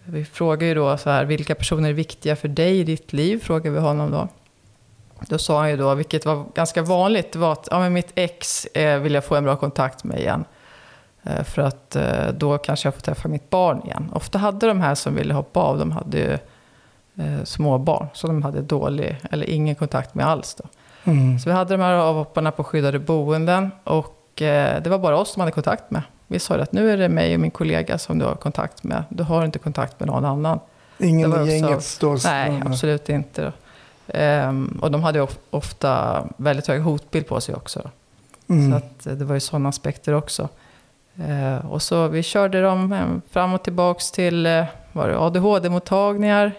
[0.06, 3.40] Vi frågar ju då så här, vilka personer är viktiga för dig i ditt liv?
[3.40, 4.28] Frågar vi honom då.
[5.28, 8.66] Då sa han ju då, vilket var ganska vanligt, var att ja, men mitt ex
[8.66, 10.46] eh, vill jag få en bra kontakt med igen.
[11.24, 14.12] Eh, för att eh, då kanske jag får träffa mitt barn igen.
[14.14, 16.34] Ofta hade de här som ville hoppa av, de hade ju
[17.24, 18.08] eh, små barn.
[18.14, 20.64] Så de hade dålig, eller ingen kontakt med alls då.
[21.12, 21.40] Mm.
[21.40, 23.72] Så vi hade de här avhopparna på skyddade boenden.
[23.84, 26.02] Och eh, det var bara oss som hade kontakt med.
[26.32, 29.04] Vi sa att nu är det mig och min kollega som du har kontakt med.
[29.10, 30.60] Du har inte kontakt med någon annan.
[30.98, 33.54] Ingen i gänget står Nej, absolut inte.
[34.08, 37.90] Um, och de hade ofta väldigt hög hotbild på sig också.
[38.48, 38.72] Mm.
[38.72, 40.50] Så att, eh, det var ju sådana aspekter också.
[41.28, 46.52] Eh, och så vi körde dem eh, fram och tillbaks till var det ADHD-mottagningar.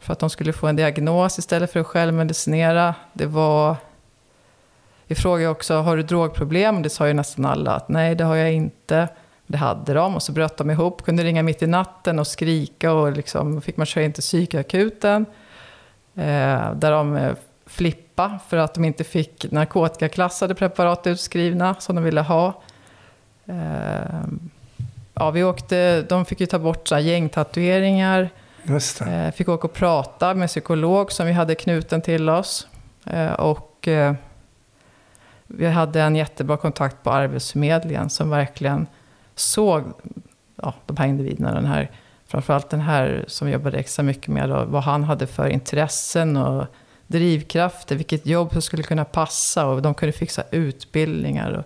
[0.00, 2.94] För att de skulle få en diagnos istället för att självmedicinera.
[3.12, 3.76] Det var...
[5.06, 6.82] Vi frågade också, har du drogproblem?
[6.82, 9.08] Det sa ju nästan alla att nej, det har jag inte.
[9.46, 12.92] Det hade de och så bröt de ihop, kunde ringa mitt i natten och skrika
[12.92, 15.26] och liksom fick man köra in till psykakuten.
[16.14, 17.32] Eh, där de eh,
[17.66, 22.62] flippa för att de inte fick narkotikaklassade preparat utskrivna som de ville ha.
[23.46, 24.20] Eh,
[25.14, 28.30] ja, vi åkte, de fick ju ta bort så här gängtatueringar.
[28.62, 29.00] Just.
[29.00, 32.68] Eh, fick åka och prata med psykolog som vi hade knuten till oss.
[33.04, 34.14] Eh, och eh,
[35.46, 38.86] vi hade en jättebra kontakt på Arbetsförmedlingen som verkligen
[39.34, 39.82] såg
[40.62, 41.54] ja, de här individerna.
[41.54, 41.90] Den här,
[42.26, 46.36] framförallt den här som vi jobbade extra mycket med då, vad han hade för intressen
[46.36, 46.66] och
[47.06, 51.52] drivkrafter, vilket jobb som skulle kunna passa och de kunde fixa utbildningar.
[51.52, 51.64] Och,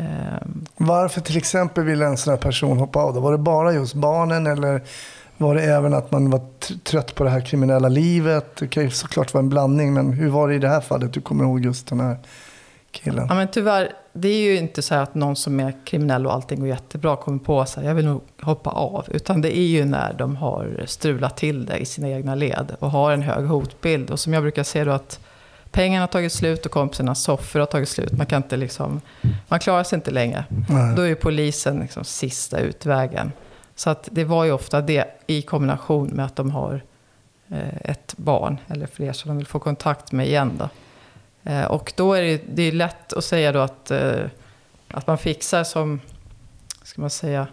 [0.00, 0.64] ehm.
[0.76, 3.14] Varför till exempel ville en sån här person hoppa av?
[3.14, 3.20] Då?
[3.20, 4.82] Var det bara just barnen eller
[5.36, 6.40] var det även att man var
[6.82, 8.56] trött på det här kriminella livet?
[8.56, 11.12] Det kan ju såklart vara en blandning, men hur var det i det här fallet?
[11.12, 12.16] Du kommer ihåg just den här
[12.96, 13.26] killen.
[13.28, 16.60] Ja, men tyvärr, det är ju inte så att någon som är kriminell och allting
[16.60, 19.06] går jättebra kommer på sig, jag vill nog hoppa av.
[19.10, 22.90] Utan det är ju när de har strulat till det i sina egna led och
[22.90, 24.10] har en hög hotbild.
[24.10, 25.20] Och som jag brukar säga då att
[25.70, 28.12] pengarna har tagit slut och kompisarnas soffor har tagit slut.
[28.12, 29.00] Man kan inte liksom,
[29.48, 30.44] man klarar sig inte längre.
[30.68, 30.96] Nej.
[30.96, 33.32] Då är ju polisen liksom sista utvägen.
[33.74, 36.82] Så att det var ju ofta det i kombination med att de har
[37.48, 40.52] eh, ett barn eller fler som de vill få kontakt med igen.
[40.58, 40.68] Då.
[41.46, 44.24] Eh, och då är det, det är lätt att säga då att, eh,
[44.88, 46.00] att man fixar som,
[46.82, 47.46] ska man säga,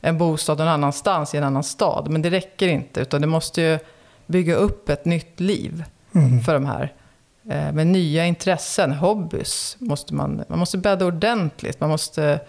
[0.00, 2.08] en bostad någon annanstans i en annan stad.
[2.10, 3.78] Men det räcker inte, utan det måste ju
[4.26, 6.40] bygga upp ett nytt liv Mm.
[6.40, 6.92] för de här.
[7.48, 11.80] Eh, med nya intressen, hobbys, måste man, man måste bädda ordentligt.
[11.80, 12.40] Man måste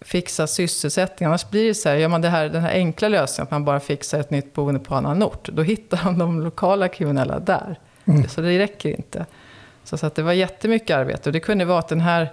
[0.00, 1.26] fixa sysselsättning.
[1.26, 3.64] Annars blir det så här, gör man det här, den här enkla lösningen, att man
[3.64, 7.78] bara fixar ett nytt boende på annan ort, då hittar de de lokala kriminella där.
[8.04, 8.28] Mm.
[8.28, 9.26] Så det räcker inte.
[9.86, 11.28] Så, så att det var jättemycket arbete.
[11.28, 12.32] Och det kunde vara att den här,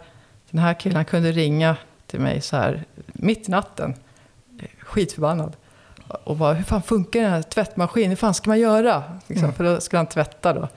[0.50, 3.96] den här killen kunde ringa till mig så här mitt i natten,
[4.80, 5.56] skitförbannad.
[6.08, 8.10] Och bara, hur fan funkar den här tvättmaskinen?
[8.10, 9.04] Hur fan ska man göra?
[9.28, 9.56] Liksom, Mm.
[9.56, 10.68] För då skulle han tvätta då.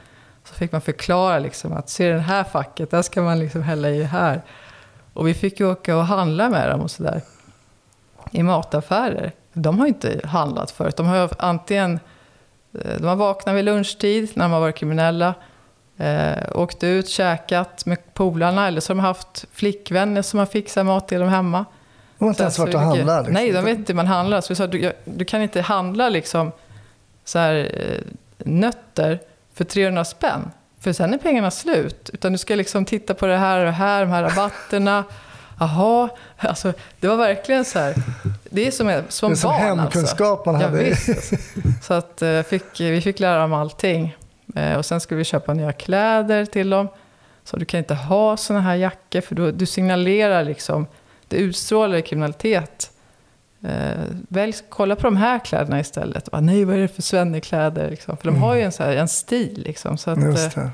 [0.44, 3.90] Så fick man förklara liksom att, ser den här facket, där ska man liksom hälla
[3.90, 4.42] i här.
[5.12, 7.20] Och vi fick ju åka och handla med dem och sådär.
[8.30, 9.32] I mataffärer.
[9.52, 10.96] De har inte handlat förut.
[10.96, 12.00] De har antingen
[12.72, 15.34] eh, de har vaknat vid lunchtid när de har varit kriminella.
[15.98, 18.66] Eh, åkt ut, käkat med polarna.
[18.66, 21.64] Eller så har de haft flickvänner som har fixat mat till dem hemma.
[22.18, 23.18] De har inte ens varit och handlat.
[23.18, 23.34] Liksom.
[23.34, 24.40] Nej, de vet inte hur man handlar.
[24.40, 26.52] Så vi sa, du, jag- du kan inte handla liksom
[27.24, 28.00] så här, eh,
[28.38, 29.18] nötter
[29.54, 30.50] för 300 spänn.
[30.80, 32.10] För sen är pengarna slut.
[32.12, 35.04] Utan du ska liksom titta på det här och det här, de här rabatterna.
[35.60, 37.94] Jaha, alltså det var verkligen så här.
[38.50, 40.70] Det är som, som Det är som barn hemkunskap man alltså.
[40.70, 40.82] hade.
[40.82, 41.36] Ja, visst, alltså.
[41.82, 44.16] Så att, eh, fick, vi fick lära dem allting.
[44.54, 46.88] Eh, Och sen skulle vi köpa nya kläder till dem.
[47.44, 50.86] Så du kan inte ha såna här jackor för då, du signalerar liksom,
[51.28, 52.90] det utstrålar kriminalitet.
[53.62, 56.30] Eh, välj, kolla på de här kläderna istället.
[56.30, 57.90] Bara, Nej, vad är det för svennekläder?
[57.90, 58.16] Liksom.
[58.16, 59.62] För de har ju en, så här, en stil.
[59.66, 60.70] Liksom, så att, Mm.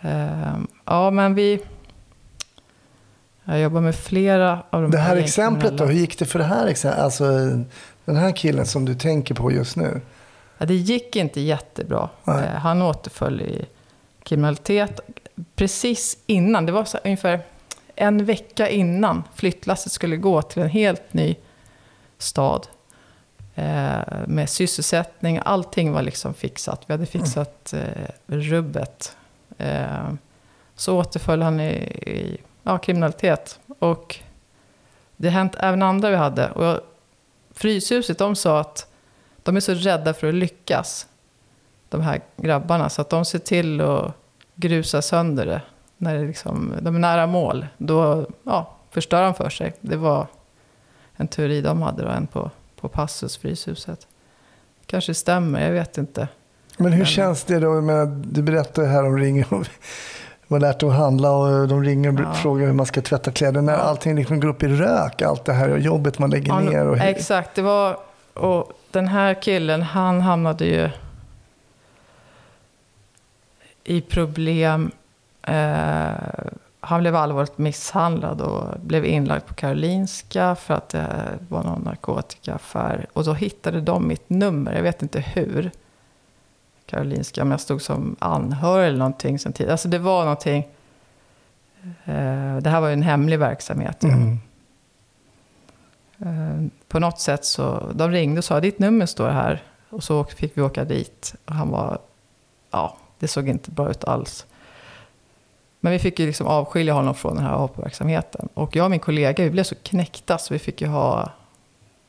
[0.00, 1.60] Eh, eh, ja, men vi...
[3.44, 6.38] Jag jobbar med flera av de Det här här exemplet då, hur gick det för
[6.38, 7.04] det här exemplet?
[7.04, 7.24] Alltså
[8.04, 10.00] den här killen som du tänker på just nu.
[10.58, 12.08] Ja, det gick inte jättebra.
[12.24, 12.44] Nej.
[12.44, 13.64] Eh, Han återföll i
[14.22, 15.00] kriminalitet
[15.54, 16.66] precis innan.
[16.66, 17.40] Det var så ungefär
[17.94, 21.36] en vecka innan flyttlasset skulle gå till en helt ny
[22.18, 22.66] stad.
[23.54, 26.82] Eh, med sysselsättning, allting var liksom fixat.
[26.86, 29.16] Vi hade fixat eh, rubbet.
[29.58, 30.12] Eh,
[30.76, 31.72] så återföll han i,
[32.06, 33.58] i ja, kriminalitet.
[33.78, 34.18] Och
[35.16, 36.50] det har hänt även andra vi hade.
[36.50, 36.80] Och
[37.50, 38.90] Fryshuset, de sa att
[39.44, 41.06] de är så rädda för att lyckas,
[41.88, 44.12] de här grabbarna, så att de ser till att
[44.54, 45.62] grusa sönder det.
[45.96, 49.74] När det liksom, de är nära mål, då ja, förstör de för sig.
[49.80, 50.26] Det var
[51.16, 54.06] en teori de hade då, en på, på Passus, Fryshuset.
[54.86, 56.28] Kanske stämmer, jag vet inte.
[56.76, 57.80] Men hur Men- känns det då?
[57.80, 59.66] Med, du berättade här om ringer och
[60.48, 62.32] var lärt att handla och de ringer och Ja.
[62.34, 63.62] frågar hur man ska tvätta kläder.
[63.62, 66.86] När allting liksom går upp i rök, allt det här jobbet man lägger Ja, ner.
[66.86, 67.96] Och, Exakt, det var...
[68.34, 70.90] Och den här killen, han hamnade ju
[73.84, 74.90] i problem.
[75.42, 76.12] Eh,
[76.80, 83.06] han blev allvarligt misshandlad och blev inlagd på Karolinska för att det var någon narkotikaaffär.
[83.12, 85.70] Och då hittade de mitt nummer, jag vet inte hur.
[86.86, 89.72] Karolinska, men jag stod som anhörig eller någonting sen tidigare.
[89.72, 90.68] Alltså det var någonting.
[92.04, 94.02] Eh, det här var ju en hemlig verksamhet.
[94.04, 94.30] Mm.
[94.30, 94.53] Ja.
[96.88, 99.62] På något sätt så, de ringde och sa ditt nummer står här.
[99.90, 101.34] Och så fick vi åka dit.
[101.44, 101.98] Och han var,
[102.70, 104.46] ja, det såg inte bra ut alls.
[105.80, 108.48] Men vi fick ju liksom avskilja honom från den här avhopparverksamheten.
[108.54, 111.30] Och jag och min kollega, vi blev så knäckta så vi fick ju ha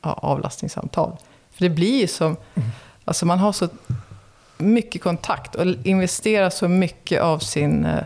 [0.02, 1.16] ja, avlastningssamtal.
[1.50, 2.36] För det blir ju som,
[3.04, 3.68] alltså man har så
[4.58, 8.04] mycket kontakt och investerar så mycket av sin eh,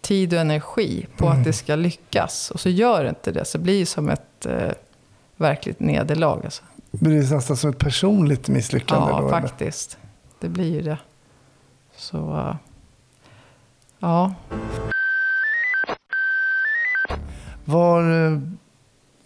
[0.00, 2.50] tid och energi på att det ska lyckas.
[2.50, 4.70] Och så gör det inte det, så det blir ju som ett eh,
[5.42, 6.40] verkligt nederlag.
[6.44, 6.62] Alltså.
[6.90, 9.10] Det blir nästan som ett personligt misslyckande.
[9.10, 9.40] Ja, då, eller?
[9.40, 9.98] faktiskt.
[10.40, 10.98] Det blir ju det.
[11.96, 12.56] Så, eh,
[13.98, 14.34] ja.
[17.64, 18.40] Var, eh,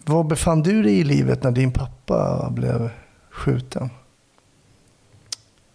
[0.05, 2.89] var befann du dig i livet när din pappa blev
[3.29, 3.89] skjuten?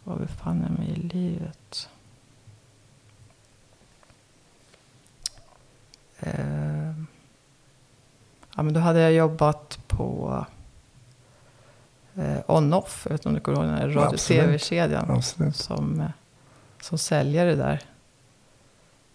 [0.04, 1.88] Var befann jag mig i livet?
[6.20, 6.92] Eh,
[8.56, 10.46] ja, men då hade jag jobbat på
[12.14, 13.02] eh, On-Off.
[13.04, 15.22] Jag vet inte om du kommer ihåg den här radio-tv-kedjan.
[15.52, 16.10] Som, eh,
[16.80, 17.82] som säljare där.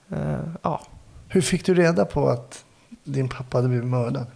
[0.09, 0.81] Eh, ja,
[1.27, 2.65] Hur fick du reda på att
[3.03, 4.27] din pappa hade blivit mördad?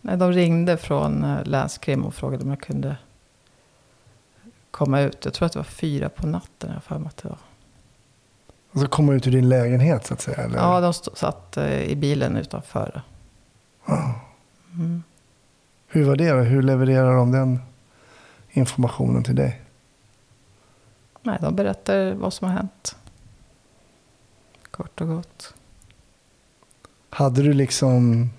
[0.00, 2.96] Nej, de ringde från eh, länskrim och frågade om jag kunde
[4.70, 5.24] komma ut.
[5.24, 6.70] Jag tror att det var fyra på natten.
[6.74, 7.38] Jag för mig att det var.
[8.72, 10.36] Och så kom ut ur din lägenhet så att säga?
[10.36, 10.56] Eller?
[10.56, 13.02] Ja, de stod, satt eh, i bilen utanför.
[13.86, 15.02] Mm.
[15.86, 16.36] Hur var det då?
[16.36, 17.60] Hur levererar de den
[18.50, 19.60] informationen till dig?
[21.22, 22.96] Nej, de berättar vad som har hänt.
[24.70, 25.54] Kort och gott.
[27.10, 28.30] Hade du liksom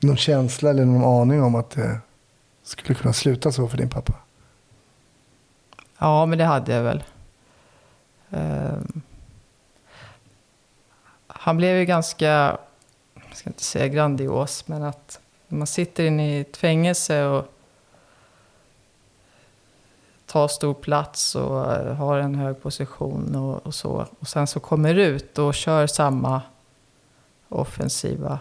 [0.00, 2.00] någon känsla eller någon aning om att det
[2.62, 4.14] skulle kunna sluta så för din pappa?
[5.98, 7.04] Ja, men det hade jag väl.
[8.30, 9.02] Ehm.
[11.26, 12.58] han blev ju ganska,
[13.30, 17.52] jag ska inte säga grandios, men att när man sitter inne i ett fängelse och
[20.26, 24.06] tar stor plats och eh, har en hög position och, och så.
[24.18, 26.42] Och sen så kommer ut och kör samma
[27.48, 28.38] offensiva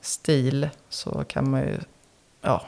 [0.00, 1.78] stil så kan man ju
[2.40, 2.62] ja,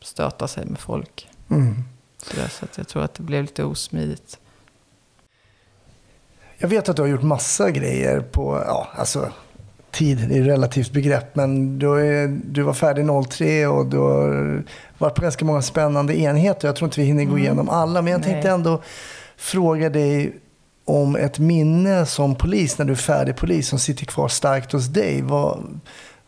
[0.00, 1.28] stöta sig med folk.
[1.50, 1.74] Mm.
[2.16, 4.38] Så, där, så jag tror att det blev lite osmidigt.
[6.58, 9.32] Jag vet att du har gjort massa grejer på, ja, alltså
[9.98, 14.62] tid är relativt begrepp, men du, är, du var färdig 03 och du har
[14.98, 16.68] varit på ganska många spännande enheter.
[16.68, 18.30] Jag tror inte vi hinner gå igenom alla, men jag Nej.
[18.30, 18.82] tänkte ändå
[19.36, 20.32] fråga dig
[20.84, 24.86] om ett minne som polis, när du är färdig polis, som sitter kvar starkt hos
[24.86, 25.22] dig.
[25.22, 25.80] Vad,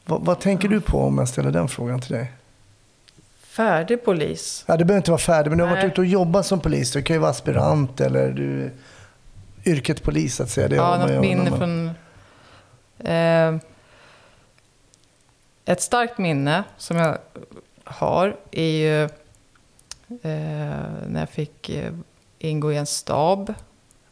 [0.07, 2.33] vad, vad tänker du på om jag ställer den frågan till dig?
[3.43, 4.65] Färdig polis.
[4.67, 5.93] Ja, du behöver inte vara färdig, men du har varit Nej.
[5.93, 6.93] ute och jobbat som polis.
[6.93, 8.71] Du kan ju vara aspirant eller du
[9.65, 10.69] yrket polis, så att säga.
[10.69, 11.90] Det Ja, något minne man- från...
[13.05, 13.57] Eh,
[15.65, 17.19] ett starkt minne som jag
[17.85, 19.05] har är ju
[20.23, 21.93] eh, när jag fick eh,
[22.39, 23.55] ingå i en stab.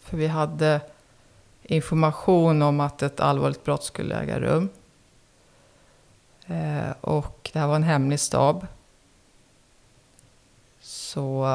[0.00, 0.80] För vi hade
[1.62, 4.68] information om att ett allvarligt brott skulle äga rum.
[6.46, 8.66] Eh, och det här var en hemlig stab.
[10.80, 11.46] Så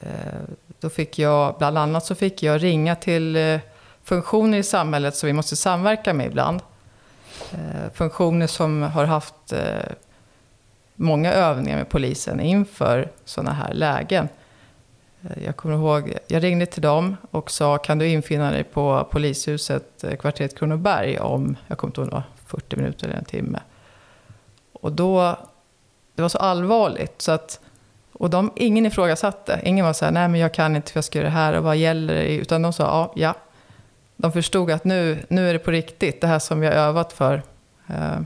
[0.00, 0.40] eh,
[0.80, 3.60] då fick jag, bland annat så fick jag ringa till eh,
[4.04, 6.60] funktioner i samhället som vi måste samverka med ibland.
[7.52, 9.92] Eh, funktioner som har haft eh,
[10.94, 14.28] många övningar med polisen inför sådana här lägen.
[15.22, 19.08] Eh, jag kommer ihåg, jag ringde till dem och sa kan du infinna dig på
[19.10, 23.24] polishuset kvarteret Kronoberg om, jag kommer inte ihåg, om det var 40 minuter eller en
[23.24, 23.60] timme.
[24.72, 25.36] Och då,
[26.14, 27.60] det var så allvarligt så att,
[28.12, 29.60] och de, ingen ifrågasatte.
[29.64, 31.56] Ingen var så här, nej men jag kan inte för jag ska göra det här
[31.56, 32.36] och vad gäller det?
[32.36, 33.34] Utan de sa, ja, ja.
[34.22, 37.12] De förstod att nu, nu är det på riktigt, det här som vi har övat
[37.12, 37.42] för.
[37.86, 38.20] Eh,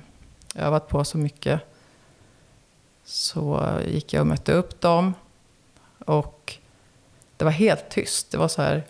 [0.54, 1.60] övat på så mycket.
[3.04, 5.14] Så gick jag och mötte upp dem.
[5.98, 6.54] Och
[7.36, 8.30] det var helt tyst.
[8.30, 8.84] Det var så här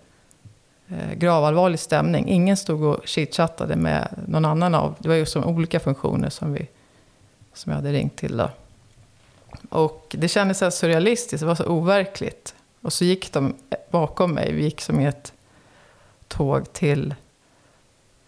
[0.88, 2.28] eh, gravallvarlig stämning.
[2.28, 4.94] Ingen stod och chitchattade med någon annan av.
[4.98, 6.68] Det var ju som olika funktioner som, vi,
[7.52, 8.36] som jag hade ringt till.
[8.36, 8.50] Då.
[9.68, 12.54] Och det kändes så surrealistiskt, det var så overkligt.
[12.80, 13.54] Och så gick de
[13.90, 15.32] bakom mig, vi gick som i ett
[16.28, 17.14] tåg till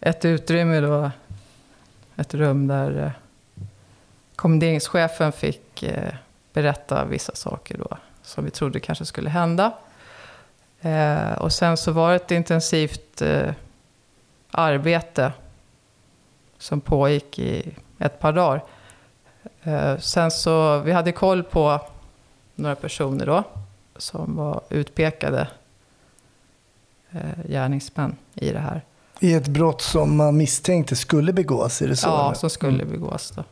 [0.00, 1.10] ett utrymme då.
[2.16, 3.10] Ett rum där eh,
[4.36, 6.14] kommenderingschefen fick eh,
[6.52, 7.96] berätta vissa saker då.
[8.22, 9.72] Som vi trodde kanske skulle hända.
[10.80, 13.22] Eh, och sen så var det ett intensivt
[14.50, 15.32] arbete
[16.58, 18.64] som pågick i ett par dagar.
[19.98, 21.80] Sen så, vi hade koll på
[22.54, 23.44] några personer då
[23.96, 25.48] som var utpekade
[27.48, 28.84] gärningsmän i det här.
[29.20, 32.08] I ett brott som man misstänkte skulle begås, är det så?
[32.08, 32.34] ja, eller?
[32.34, 33.30] som skulle begås.
[33.36, 33.44] Då.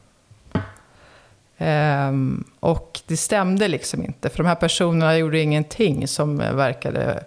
[1.58, 7.24] Ehm, och det stämde liksom inte, för de här personerna gjorde ingenting som eh, verkade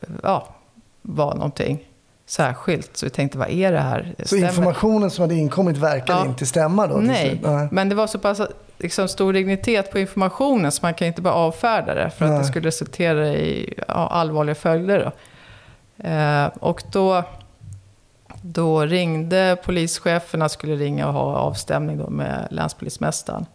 [0.00, 0.54] eh, ja,
[1.02, 1.86] vara någonting
[2.26, 2.96] särskilt.
[2.96, 4.14] Så vi tänkte, vad är det här?
[4.18, 6.26] Så Stämmer- informationen som hade inkommit verkade Ja.
[6.26, 6.96] inte stämma då?
[6.96, 7.40] Nej?
[7.42, 7.68] Nej.
[7.70, 8.40] men det var så pass
[8.78, 12.40] liksom, stor dignitet på informationen så man kan inte bara avfärda det för att Nej.
[12.40, 15.04] det skulle resultera i ja, allvarliga följder.
[15.04, 15.12] Då.
[16.04, 17.24] Eh, och då,
[18.42, 23.46] då ringde polischeferna, skulle ringa och ha avstämning då med länspolismästaren.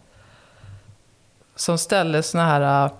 [1.56, 2.90] Som ställde sådana här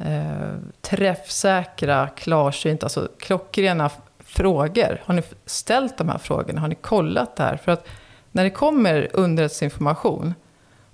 [0.00, 5.02] eh, träffsäkra, klarsynta, alltså klockrena frågor.
[5.04, 6.60] Har ni ställt de här frågorna?
[6.60, 7.56] Har ni kollat det här?
[7.56, 7.86] För att
[8.32, 10.34] när det kommer underrättelseinformation,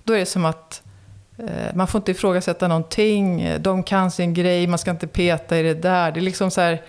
[0.03, 0.83] då är det som att
[1.37, 3.55] eh, man får inte ifrågasätta någonting.
[3.59, 6.11] De kan sin grej, man ska inte peta i det där.
[6.11, 6.81] Det är liksom så här,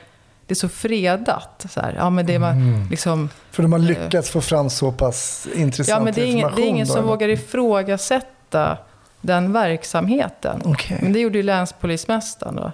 [0.47, 1.67] det är så fredat.
[1.71, 1.95] Så här.
[1.99, 2.89] Ja, men det man, Mm.
[2.91, 6.37] liksom, För de har lyckats få fram så pass intressant ja, men det är ingen,
[6.37, 6.57] information.
[6.61, 8.79] det är ingen som då, vågar ifrågasätta
[9.21, 10.63] den verksamheten.
[10.65, 10.99] Okej.
[11.03, 12.73] Men det gjorde ju länspolismästaren då.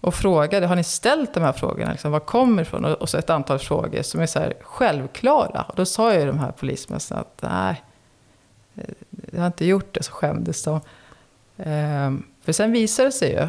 [0.00, 1.92] Och frågade, har ni ställt de här frågorna?
[1.92, 2.84] Liksom, var kommer ifrån?
[2.84, 5.62] Och och så ett antal frågor som är så här självklara.
[5.68, 7.82] Och då sa ju de här polismästarna att nej,
[8.76, 8.84] eh,
[9.32, 10.02] jag har inte gjort det.
[10.02, 10.80] Så skämdes de.
[11.58, 13.48] Ehm, för sen visade det sig ju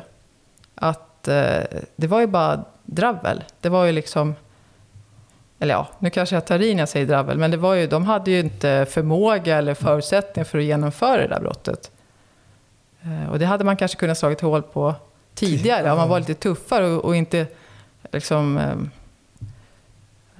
[0.76, 1.64] att eh,
[1.95, 3.44] det var ju bara dravel.
[3.62, 4.36] Det var ju liksom...
[5.60, 7.38] Eller ja, nu kanske jag tar i när jag säger dravel.
[7.38, 11.28] Men det var ju, de hade ju inte förmåga eller förutsättningar för att genomföra det
[11.28, 11.92] där brottet.
[13.02, 14.96] Eh, Och det hade man kanske kunnat slagit hål på
[15.36, 15.92] tidigare.
[15.92, 17.48] Om man var lite tuffare och, och inte
[18.12, 18.76] liksom eh,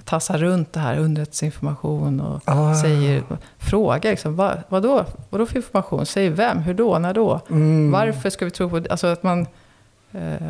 [0.04, 2.74] tassar runt det här, underrättelseinformation och Ah.
[2.74, 3.22] säger,
[3.58, 6.06] frågar liksom, vad, vadå, vadå för information?
[6.06, 6.58] Säger vem?
[6.58, 6.98] Hur då?
[6.98, 7.40] När då?
[7.50, 7.90] Mm.
[7.90, 8.90] Varför ska vi tro på det?
[8.90, 9.46] Alltså att man,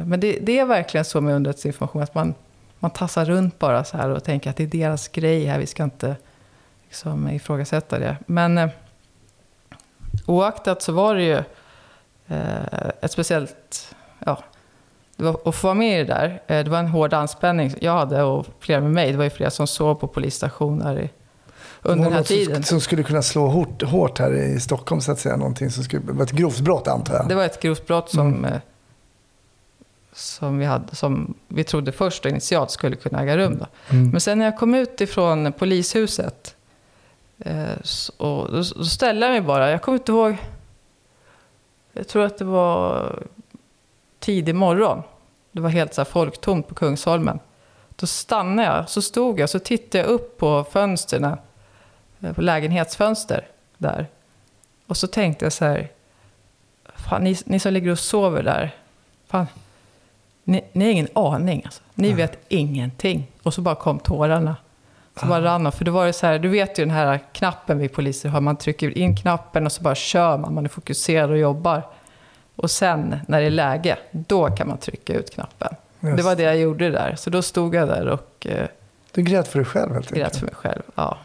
[0.07, 2.35] men det, det är verkligen så med underrättelseinformation, att man,
[2.79, 5.67] man tassar runt bara så här och tänker att det är deras grej här, vi
[5.67, 6.17] ska inte
[6.89, 8.17] liksom, ifrågasätta det.
[8.27, 8.69] Men eh,
[10.27, 11.43] oaktat så var det ju
[12.27, 14.39] eh, ett speciellt, ja,
[15.17, 17.75] det var, att få vara med i det där, eh, det var en hård anspänning
[17.81, 19.13] jag hade och flera med mig.
[19.13, 21.11] Det var ju flera som sov på polisstationer i,
[21.83, 22.63] under Var den här tiden.
[22.63, 25.37] Som skulle kunna slå hårt, hårt här i Stockholm så att säga.
[25.37, 27.29] Någonting som skulle vara ett grovt brott antar jag.
[27.29, 28.53] Det var ett grovt brott som, eh,
[30.13, 33.59] som, vi hade, som vi trodde först och initialt skulle kunna äga rum.
[33.59, 33.67] Då.
[33.97, 34.11] Mm.
[34.11, 36.57] Men sen när jag kom ut ifrån polishuset
[37.39, 39.71] eh, så, och, då, då ställde jag mig bara.
[39.71, 40.37] Jag kommer inte ihåg.
[41.93, 43.19] Jag tror att det var
[44.19, 45.03] tidig morgon.
[45.53, 47.39] Det var helt så här folktomt på Kungsholmen.
[47.97, 51.25] Då stannade jag, så stod jag, så tittade jag upp på fönstren,
[52.21, 53.47] eh, på lägenhetsfönster
[53.79, 54.07] där.
[54.87, 55.89] Och så tänkte jag så här,
[56.95, 58.75] fan, ni, ni som ligger och sover där,
[59.27, 59.47] fan,
[60.45, 61.83] ni, ni har ingen aning alltså.
[61.95, 63.27] Ni vet ingenting.
[63.43, 64.57] Och så bara kom tårarna.
[65.21, 65.73] Så bara rann de.
[65.73, 68.41] För då var det så här, du vet ju den här knappen vi poliser har.
[68.41, 70.55] Man trycker in knappen och så bara kör man.
[70.55, 71.83] Man är fokuserad och jobbar.
[72.57, 75.75] Och sen när det är läge, då kan man trycka ut knappen.
[76.01, 77.15] Just Det var det jag gjorde där.
[77.19, 78.67] Så då stod jag där och eh,
[79.13, 80.37] Du grät för dig själv helt grät enkelt.
[80.37, 80.83] för mig själv.
[80.95, 81.19] Ja.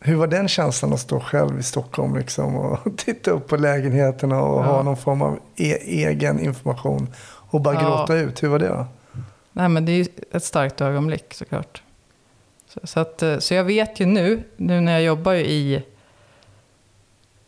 [0.00, 4.42] Hur var den känslan att stå själv i Stockholm liksom, och titta upp på lägenheterna
[4.42, 4.66] och Ja.
[4.66, 7.08] ha någon form av e- egen information
[7.52, 7.80] och bara Ja.
[7.80, 8.42] gråta ut?
[8.42, 8.86] Hur var det då?
[9.52, 11.82] Nej, men det är ju ett starkt ögonblick såklart.
[12.68, 15.82] Så, så, att, eh, så jag vet ju nu, nu när jag jobbar i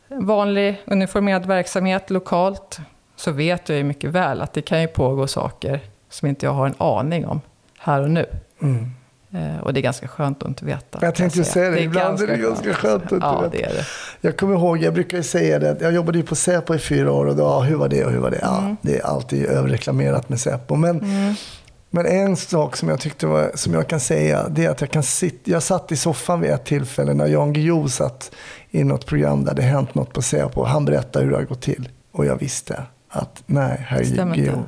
[0.08, 2.80] vanlig uniformerad verksamhet lokalt,
[3.16, 6.52] så vet jag ju mycket väl att det kan ju pågå saker som inte jag
[6.52, 7.40] har en aning om
[7.78, 8.26] här och nu.
[8.62, 8.90] Mm.
[9.34, 10.98] Eh, och det är ganska skönt att inte veta.
[11.02, 13.48] Jag tänkte säga det, ibland är det ganska skönt att inte Ja, veta.
[13.56, 13.84] det är det.
[14.20, 17.12] Jag kommer ihåg, jag brukar ju säga det, jag jobbade ju på Säpo i fyra
[17.12, 18.38] år och då, ja, hur var det och hur var det?
[18.42, 18.76] Ja, Mm.
[18.82, 20.74] det är alltid överreklamerat med Säpo.
[20.76, 21.04] Men,
[21.90, 24.90] men en sak som jag tyckte var, som jag kan säga, det är att jag
[24.90, 28.30] kan sitta, jag satt i soffan vid ett tillfälle när Jan Guillou satt
[28.70, 30.64] i något program där det hänt något på Säpo.
[30.64, 31.88] Han berättade hur det hade gått till.
[32.12, 34.02] Och jag visste att nej, herr.
[34.34, 34.62] Guillou,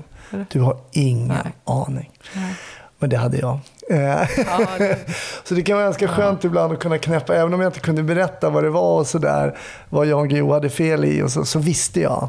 [0.51, 1.53] du har ingen Nej.
[1.65, 2.11] aning.
[2.35, 2.55] Nej.
[2.99, 3.59] Men det hade jag.
[3.91, 4.29] Eh,
[5.45, 8.03] så det kan vara ganska skönt ibland att kunna knäppa, även om jag inte kunde
[8.03, 9.59] berätta vad det var och sådär,
[9.89, 12.29] vad Jan Guillou hade fel i, och så, så visste jag.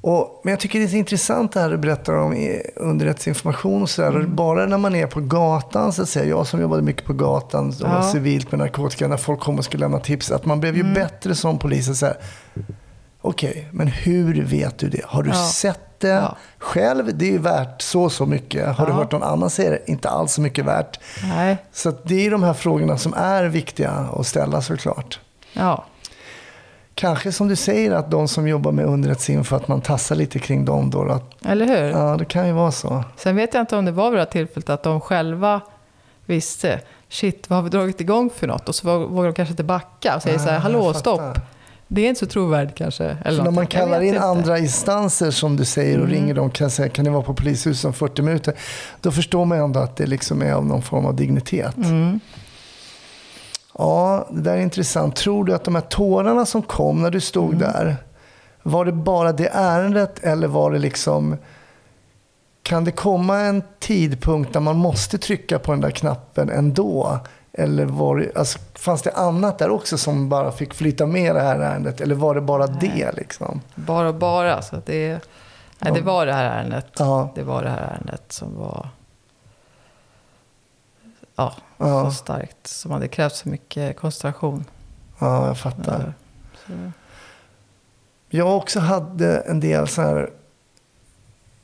[0.00, 2.36] Och, men jag tycker det är så intressant det här du berättar om
[2.76, 4.16] underrättelseinformation och sådär.
[4.16, 7.12] Och Bara när man är på gatan, så att säga, jag som jobbade mycket på
[7.12, 8.02] gatan och Ja.
[8.12, 11.34] civilt med narkotika, när folk kom och skulle lämna tips, att man blev ju bättre
[11.34, 12.02] som polis.
[13.20, 15.04] Okej, men hur vet du det?
[15.04, 15.34] Har du Ja.
[15.36, 16.36] sett det Ja.
[16.58, 17.18] själv?
[17.18, 18.76] Det är ju värt så så mycket.
[18.76, 18.96] Har du Ja.
[18.96, 19.78] hört någon annan säga det?
[19.90, 21.00] Inte alls så mycket värt.
[21.28, 25.20] nej, Så det är de här frågorna som är viktiga att ställa såklart.
[25.52, 25.84] ja.
[26.94, 30.64] Kanske som du säger att de som jobbar med underrättelseinfo, att man tassar lite kring
[30.64, 31.02] dem då.
[31.12, 31.90] Att, Eller hur?
[31.90, 33.04] ja, det kan ju vara så.
[33.16, 35.60] Sen vet jag inte om det var vid det här tillfället att de själva
[36.26, 38.68] visste, shit, vad har vi dragit igång för något?
[38.68, 41.38] Och så våg- vågar de kanske inte backa och säger så här, hallå, stopp.
[41.94, 43.16] Det är inte så trovärdigt kanske.
[43.24, 44.20] Eller Så när man kallar in inte.
[44.20, 46.16] andra instanser som du säger och Mm.
[46.16, 48.54] ringer dem kan säga kan ni vara på polishuset om 40 minuter.
[49.00, 51.76] Då förstår man ändå att det liksom är av någon form av dignitet.
[51.76, 52.20] Mm.
[53.78, 55.16] Ja, det där är intressant.
[55.16, 57.58] Tror du att de här tårarna som kom när du stod Mm.
[57.58, 57.96] där,
[58.62, 61.36] var det bara det ärendet eller var det liksom
[62.62, 67.18] kan det komma en tidpunkt där man måste trycka på den där knappen ändå?
[67.52, 71.40] Eller var det, alltså, fanns det annat där också som bara fick flytta med det
[71.40, 72.00] här ärendet?
[72.00, 73.12] Eller var det bara det?
[73.16, 73.60] Liksom?
[73.74, 74.62] Bara och bara.
[74.62, 75.20] Så att det,
[75.78, 76.86] nej, det var det här ärendet.
[76.98, 78.88] Ja, Det var det här ärendet som var
[81.36, 82.04] ja, Ja.
[82.04, 82.66] så starkt.
[82.66, 84.64] Som hade krävt så mycket koncentration.
[85.18, 86.14] ja, jag fattar.
[86.66, 86.72] Så,
[88.28, 90.30] Jag också hade en del så här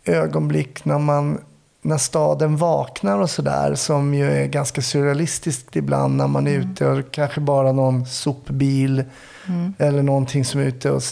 [0.05, 1.41] ögonblick när man
[1.83, 6.87] när staden vaknar och sådär som ju är ganska surrealistiskt ibland när man är ute
[6.87, 9.05] och kanske bara någon sopbil
[9.47, 9.75] mm.
[9.79, 11.03] eller någonting som är ute och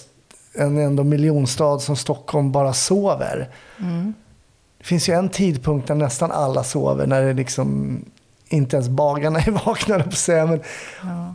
[0.54, 3.48] en ändå miljonstad som Stockholm bara sover.
[3.80, 4.14] Mm.
[4.78, 8.00] Det finns ju en tidpunkt när nästan alla sover när det liksom
[8.48, 10.60] inte ens bagarna är vakna på säga, men
[11.02, 11.34] Ja.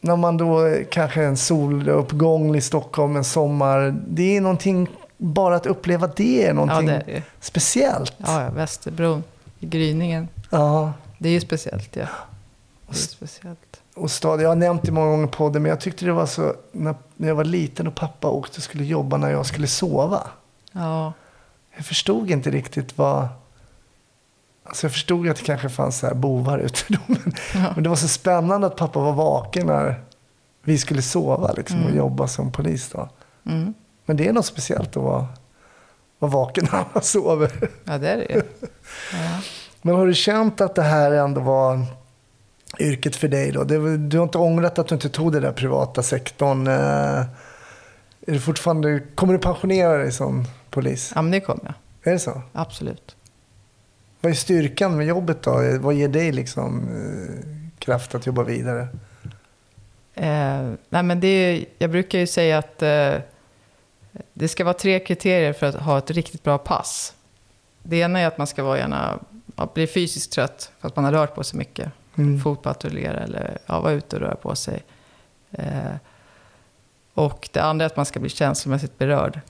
[0.00, 3.94] när man då kanske en soluppgång i Stockholm en sommar.
[4.08, 4.88] Det är någonting,
[5.22, 7.22] bara att uppleva det är ja, någonting det är det ju.
[7.40, 8.14] speciellt.
[8.16, 9.22] Ja, ja, Västerbron
[9.58, 10.28] i gryningen.
[10.50, 10.92] Ja.
[11.18, 12.06] Det är ju speciellt, ja.
[12.88, 13.58] Det är speciellt.
[13.94, 16.26] Och stad, jag har nämnt det många gånger på det, men jag tyckte det var
[16.26, 19.66] så när, när jag var liten och pappa åkte och skulle jobba när jag skulle
[19.66, 20.20] sova.
[20.72, 21.12] Ja,
[21.76, 23.28] Jag förstod inte riktigt vad...
[24.64, 27.72] Alltså jag förstod att det kanske fanns så här bovar ute då, men, Ja.
[27.74, 30.00] men det var så spännande att pappa var vaken när
[30.62, 31.96] vi skulle sova liksom, och Mm.
[31.98, 32.88] jobba som polis.
[32.88, 33.08] Då.
[33.46, 33.74] mm.
[34.04, 35.26] Men det är något speciellt att vara,
[36.18, 37.50] vara vaken när man sover.
[37.84, 38.42] ja det är det ju.
[39.12, 39.40] Ja.
[39.82, 41.86] Men har du känt att det här ändå var
[42.78, 43.64] yrket för dig då?
[43.64, 46.66] Det, du har inte ångrat att du inte tog den där privata sektorn?
[46.66, 47.24] Eh,
[48.26, 51.12] är du fortfarande, kommer du pensionera dig som polis?
[51.14, 51.74] ja, men det kommer jag.
[52.10, 52.42] Är det så?
[52.52, 53.16] Absolut.
[54.20, 55.78] Vad är styrkan med jobbet då?
[55.80, 58.88] Vad ger dig liksom eh, kraft att jobba vidare?
[60.14, 63.14] Eh, nej, men det jag brukar ju säga att eh,
[64.32, 67.14] det ska vara tre kriterier för att ha ett riktigt bra pass.
[67.82, 69.18] Det ena är att man ska vara gärna,
[69.74, 71.92] bli fysiskt trött för att man har rört på sig mycket.
[72.16, 72.40] Mm.
[72.40, 74.82] Fotpatrullera eller ja, vara ute och röra på sig.
[75.50, 75.94] Eh,
[77.14, 79.40] och det andra är att man ska bli känslomässigt berörd.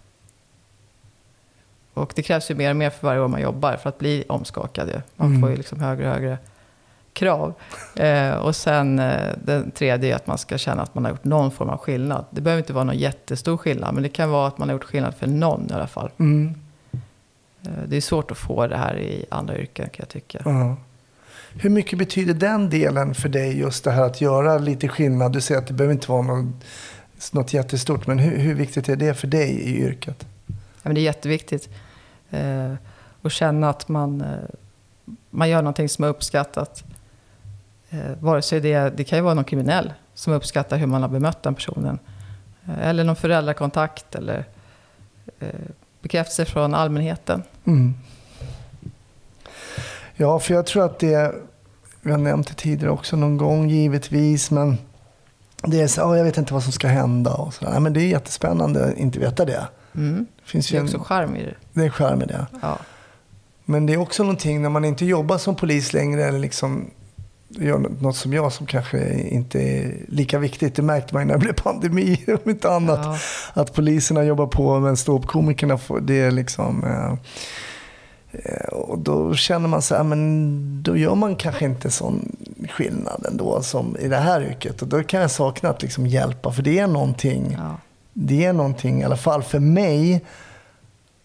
[1.95, 4.25] Och det krävs ju mer och mer för varje år man jobbar för att bli
[4.29, 5.03] omskakad.
[5.17, 5.41] Man Mm.
[5.41, 6.39] får ju liksom högre och högre
[7.13, 7.55] krav.
[7.97, 11.25] Eh, och sen eh, den tredje är att man ska känna att man har gjort
[11.25, 12.25] någon form av skillnad.
[12.31, 14.85] Det behöver inte vara någon jättestor skillnad, men det kan vara att man har gjort
[14.85, 16.11] skillnad för någon i alla fall.
[16.19, 16.55] Mm.
[17.63, 20.43] Eh, det är svårt att få det här i andra yrken kan jag tycka.
[20.45, 20.77] Ja.
[21.55, 25.33] Hur mycket betyder den delen för dig, just det här att göra lite skillnad?
[25.33, 26.65] Du säger att det behöver inte vara något,
[27.33, 30.27] något jättestort, men hur, hur viktigt är det för dig i yrket?
[30.47, 31.69] Ja, men det är jätteviktigt
[32.31, 32.73] eh,
[33.23, 34.27] att känna att man, eh,
[35.31, 36.85] man gör någonting som är uppskattat.
[37.93, 41.09] Eh, vare sig det, det kan ju vara någon kriminell som uppskattar hur man har
[41.09, 41.99] bemött den personen.
[42.67, 44.45] Eh, eller någon föräldrakontakt eller
[45.41, 45.49] eh,
[46.03, 47.43] bekräftelse från allmänheten.
[47.65, 47.95] Mm.
[50.17, 51.35] Ja, för jag tror att det,
[52.01, 54.79] vi har nämnt det tidigare också någon gång givetvis, men
[55.63, 57.81] det är så, ja, jag vet inte vad som ska hända och sådär.
[57.81, 59.67] Men det är jättespännande att inte veta det.
[59.95, 60.27] Mm.
[60.37, 61.55] Det finns Det ju är en, också charm i det.
[61.73, 62.47] det är charm i det.
[62.63, 62.79] Ja.
[63.65, 66.91] Men det är också någonting när man inte jobbar som polis längre eller liksom
[67.59, 70.75] gör något som jag som kanske inte är lika viktigt.
[70.75, 73.01] Det märkte man ju när det blev pandemi om inte annat.
[73.03, 73.19] Ja.
[73.63, 77.13] Att poliserna jobbar på men ståuppkomikerna får det är liksom eh,
[78.33, 82.37] eh, och då känner man så här, men då gör man kanske inte sån
[82.71, 84.83] skillnad ändå som i det här yrket.
[84.83, 87.77] Och då kan jag sakna att liksom hjälpa, för det är någonting, Ja.
[88.13, 90.25] det är någonting i alla fall för mig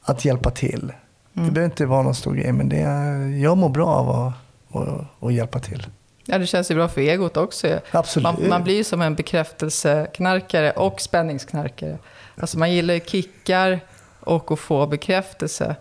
[0.01, 0.93] att hjälpa till.
[1.33, 1.53] Det Mm.
[1.53, 4.33] behöver inte vara någon stor grej, men det är, jag mår bra av att,
[4.75, 5.87] att, att hjälpa till.
[6.27, 7.79] Ja, det känns ju bra för egot också.
[7.91, 8.23] Absolut.
[8.23, 11.97] Man, man blir ju som en bekräftelseknarkare och spänningsknarkare.
[12.39, 13.79] Alltså man gillar ju kickar
[14.19, 15.75] och att få bekräftelse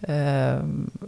[0.00, 0.58] eh,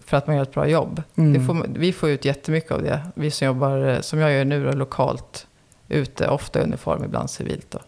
[0.07, 1.03] för att man gör ett bra jobb.
[1.17, 1.33] Mm.
[1.33, 3.01] Det får, vi får ut jättemycket av det.
[3.15, 5.47] Vi som jobbar, som jag gör nu, då, lokalt
[5.89, 7.67] ute, ofta i uniform, ibland civilt.
[7.71, 7.79] Då.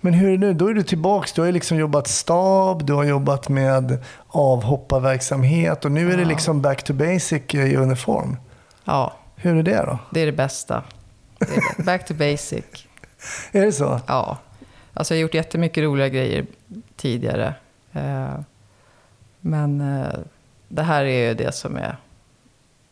[0.00, 0.54] Men hur är det nu?
[0.54, 1.32] Då är du tillbaks.
[1.32, 3.98] Du har liksom jobbat stab, du har jobbat med
[4.28, 6.28] avhopparverksamhet och nu är det Ja.
[6.28, 8.36] liksom back to basic i uniform.
[8.84, 9.98] Ja, Hur är det då?
[10.10, 10.82] det är det bästa.
[11.38, 11.84] Det är det.
[11.84, 12.64] Back to basic.
[13.52, 14.00] Är det så?
[14.06, 14.38] Ja,
[14.94, 16.46] alltså jag har gjort jättemycket roliga grejer
[16.96, 17.54] tidigare.
[17.92, 18.40] Eh,
[19.40, 20.18] men eh,
[20.68, 21.96] det här är ju det som är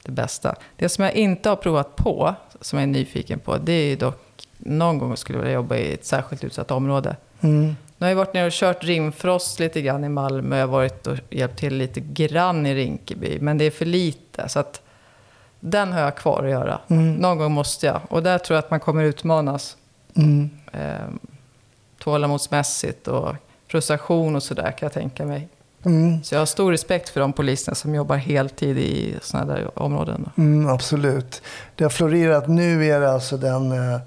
[0.02, 0.54] det bästa.
[0.76, 3.96] Det som jag inte har provat på, som jag är nyfiken på, det är ju
[3.96, 7.16] dock någon gång skulle jag vilja jobba i ett särskilt utsatt område.
[7.40, 7.76] Mm.
[7.98, 10.56] Nu har jag varit nere och kört rimfrost lite grann i Malmö.
[10.56, 13.38] Jag har varit och hjälpt till lite grann i Rinkeby.
[13.40, 14.48] Men det är för lite.
[14.48, 14.82] Så att
[15.70, 16.80] den har jag kvar att göra.
[16.88, 17.14] Mm.
[17.14, 18.00] Någon gång måste jag.
[18.08, 19.76] Och där tror jag att man kommer utmanas.
[20.16, 20.50] Mm.
[20.72, 21.08] Eh,
[21.98, 23.34] tålamodsmässigt och
[23.68, 25.48] frustration och sådär kan jag tänka mig.
[25.84, 26.24] Mm.
[26.24, 30.30] Så jag har stor respekt för de poliserna som jobbar heltid i sådana där områden.
[30.36, 31.42] Mm, absolut.
[31.74, 32.48] Det har florerat.
[32.48, 33.72] Nu är det alltså den...
[33.72, 34.00] eh,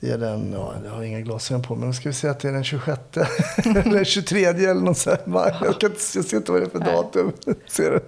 [0.00, 2.48] Det är den, ja, jag har inga glasögon på men ska vi säga att det
[2.48, 3.00] är den 26
[3.86, 5.20] eller 23 eller något sånt.
[5.26, 7.32] Jag, kan inte, jag ser inte vad det är för datum.
[7.66, 8.00] Ser du?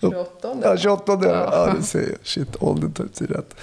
[0.00, 1.18] 28 Ja, 28.
[1.22, 1.28] Ja,
[1.66, 1.72] Ja.
[1.76, 2.08] det ser jag.
[2.22, 3.54] Shit, åldern tar tid rätt.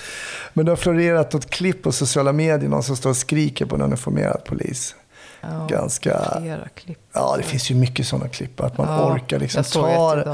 [0.54, 3.76] Men det har florerat något klipp på sociala medier, någon som står och skriker på
[3.76, 4.96] en uniformerad polis.
[5.42, 6.38] Ja, Ganska...
[6.42, 7.00] flera klipp.
[7.14, 8.62] Ja, det finns ju mycket sådana klipp.
[8.62, 10.26] Att man Ja, orkar liksom ta det.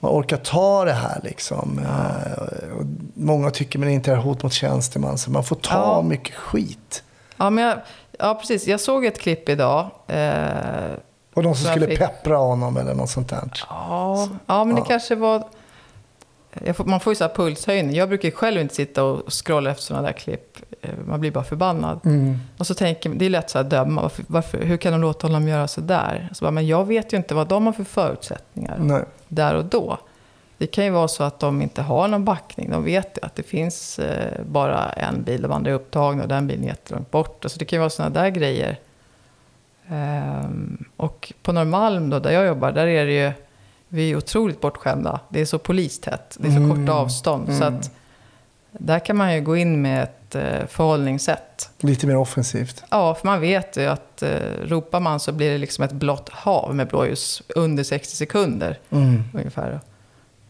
[0.00, 1.78] Man orkar ta det här liksom.
[1.78, 2.84] Eh, Och
[3.14, 7.02] många tycker men det inte är hot mot tjänsteman, så man får ta mycket skit.
[7.36, 7.78] Ja, men jag,
[8.18, 8.66] ja, precis.
[8.66, 9.90] Jag såg ett klipp idag.
[10.08, 10.92] Eh,
[11.34, 13.50] Och de som Så skulle fick- peppra honom eller något sånt där.
[13.68, 14.84] Ja, ja men det ja.
[14.84, 15.44] kanske var...
[16.74, 17.96] Får, man får ju så här pulshöjning.
[17.96, 20.56] Jag brukar själv inte sitta och scrolla efter sådana där klipp.
[20.82, 22.00] Eh, Man blir bara förbannad.
[22.04, 22.38] Mm.
[22.58, 24.02] Och så tänker man, det är lätt så här döma.
[24.02, 26.28] Varför, varför, hur kan de låta honom göra så där?
[26.32, 29.02] Så bara, men jag vet ju inte vad de har för förutsättningar Nej.
[29.28, 29.98] där och då.
[30.58, 32.70] Det kan ju vara så att de inte har någon backning.
[32.70, 36.46] De vet att det finns eh, bara en bil, de andra är upptagna och den
[36.46, 37.44] bilen är jättelångt bort.
[37.44, 38.78] Alltså det kan ju vara sådana där grejer.
[39.92, 43.32] Ehm, och på Norrmalm då, där jag jobbar, där är det ju,
[43.88, 45.20] vi är otroligt bortskämda.
[45.28, 46.70] Det är så polistätt, det är så Mm.
[46.86, 47.46] korta avstånd.
[47.46, 47.74] Så Mm.
[47.78, 47.90] att
[48.70, 51.70] där kan man ju gå in med ett eh, förhållningssätt.
[51.78, 52.84] Lite mer offensivt.
[52.90, 54.30] Ja, för man vet ju att eh,
[54.64, 59.22] ropar man så blir det liksom ett blått hav med blåljus under 60 sekunder Mm.
[59.34, 59.80] ungefär.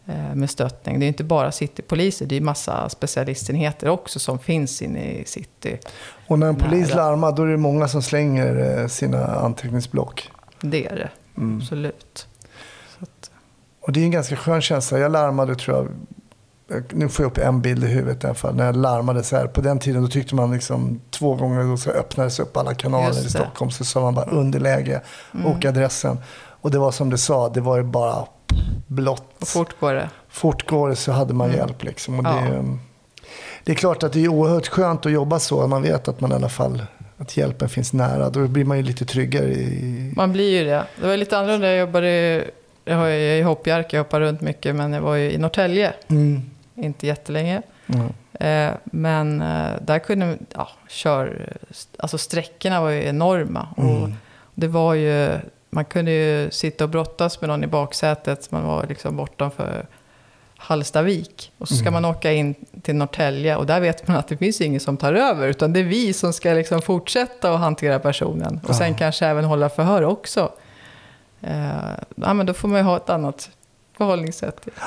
[0.07, 0.99] Eh, med stöttning.
[0.99, 5.79] Det är inte bara citypoliser, det är massa specialistenheter också som finns inne i city.
[6.27, 6.95] Och när en polis Nära.
[7.09, 10.31] larmar då är det många som slänger eh, sina anteckningsblock.
[10.61, 11.57] Det är det, Mm.
[11.57, 12.27] absolut.
[12.99, 13.31] Att,
[13.81, 14.99] Och det är en ganska skön känsla.
[14.99, 15.77] Jag larmade tror
[16.67, 18.55] jag, nu får jag upp en bild i huvudet i alla fall.
[18.55, 21.77] När jag larmade så här, på den tiden då tyckte man liksom två gånger då
[21.77, 23.29] så öppnades upp alla kanaler i.
[23.29, 23.71] Stockholm.
[23.71, 25.01] Så sa man bara underläge
[25.33, 25.45] Mm.
[25.45, 26.17] och adressen.
[26.35, 28.25] Och det var som du sa, det var ju bara
[28.93, 29.41] blått.
[29.41, 30.09] och fort går det.
[30.29, 31.59] Fort går det så hade man Mm.
[31.59, 32.19] hjälp liksom.
[32.19, 32.31] Och Ja.
[32.41, 32.77] det,
[33.63, 35.67] det är klart att det är oerhört skönt att jobba så.
[35.67, 36.83] Man vet att man i alla fall,
[37.17, 38.29] att hjälpen finns nära.
[38.29, 40.13] Då blir man ju lite tryggare i...
[40.15, 40.83] Man blir ju det.
[41.01, 41.67] Det var lite annorlunda.
[41.67, 42.43] Jag jobbade
[42.85, 45.93] jag har ju i hoppjerka, jag hoppar runt mycket, men jag var ju i Norrtälje,
[46.07, 46.41] Mm.
[46.75, 47.61] inte jättelänge.
[47.87, 48.07] Mm.
[48.33, 51.53] Eh, men eh, där kunde, ja, kör,
[51.99, 53.67] alltså sträckorna var ju enorma.
[53.77, 54.13] Och Mm.
[54.53, 55.29] det var ju,
[55.73, 58.51] man kunde ju sitta och brottas med någon i baksätet.
[58.51, 59.87] Man var liksom bortanför
[60.57, 61.51] Hallstavik.
[61.57, 61.93] Och så ska Mm.
[62.01, 65.13] man åka in till Norrtälje och där vet man att det finns ingen som tar
[65.13, 65.47] över.
[65.47, 68.59] Utan det är vi som ska liksom fortsätta att hantera personen.
[68.67, 68.97] Och sen Ja.
[68.97, 70.51] kanske även hålla förhör också.
[71.41, 71.67] Eh,
[72.15, 73.49] ja, men då får man ju ha ett annat
[73.97, 74.67] förhållningssätt.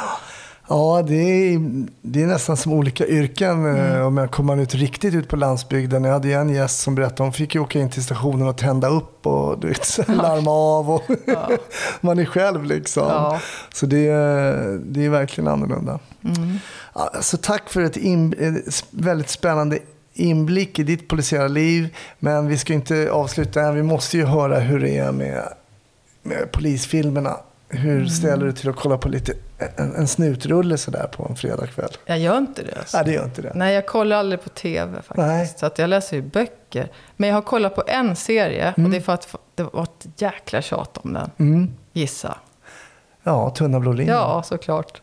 [0.69, 1.61] Ja, det är,
[2.03, 3.51] det är nästan som olika yrken.
[3.67, 3.93] Mm.
[3.97, 6.05] eh, Om jag kommer ut riktigt ut på landsbygden.
[6.05, 8.89] Jag hade en gäst som berättade hon fick ju åka in till stationen och tända
[8.89, 10.91] upp och du vet, larma av.
[10.91, 11.49] Och Ja.
[12.01, 13.03] man är själv liksom.
[13.09, 13.41] Ja.
[13.75, 15.99] Så det, är- det är verkligen annorlunda.
[16.25, 16.59] Mm.
[16.93, 18.35] Alltså, tack för ett in,
[18.91, 19.79] väldigt spännande
[20.15, 21.95] inblick i ditt polisiära liv.
[22.19, 23.75] Men vi ska inte avsluta än.
[23.75, 25.43] Vi måste ju höra hur det är med,
[26.23, 27.37] med polisfilmerna.
[27.69, 28.09] Hur Mm.
[28.09, 29.33] ställer du till att kolla på lite,
[29.77, 31.91] en, en snutrulle sådär på en fredagkväll?
[32.05, 32.79] Jag gör inte det.
[32.79, 32.97] Alltså.
[32.97, 33.53] Nej, det gör inte det.
[33.55, 35.17] Nej, jag kollar aldrig på tv faktiskt.
[35.19, 35.55] Nej.
[35.57, 36.89] Så att jag läser ju böcker.
[37.17, 40.07] Men jag har kollat på en serie och det är för att det var ett
[40.17, 41.31] jäkla tjat om den.
[41.39, 41.75] Mm.
[41.93, 42.37] Gissa.
[43.23, 44.17] Ja, tunna blå linjen.
[44.17, 45.03] Ja, såklart.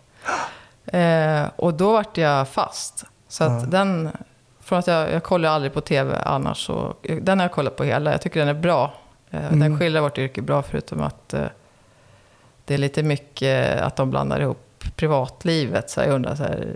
[0.85, 3.05] Eh, och då vart jag fast.
[3.27, 3.67] Så att Ja.
[3.67, 4.09] den,
[4.59, 7.83] från att jag, jag kollar aldrig på tv annars, så, den har jag kollat på
[7.83, 8.11] hela.
[8.11, 8.93] Jag tycker den är bra.
[9.31, 9.59] Eh, Mm.
[9.59, 11.45] Den skildrar vårt yrke bra, förutom att eh,
[12.65, 14.57] det är lite mycket att de blandar ihop
[14.95, 15.89] privatlivet.
[15.89, 16.67] Så jag undrar så här,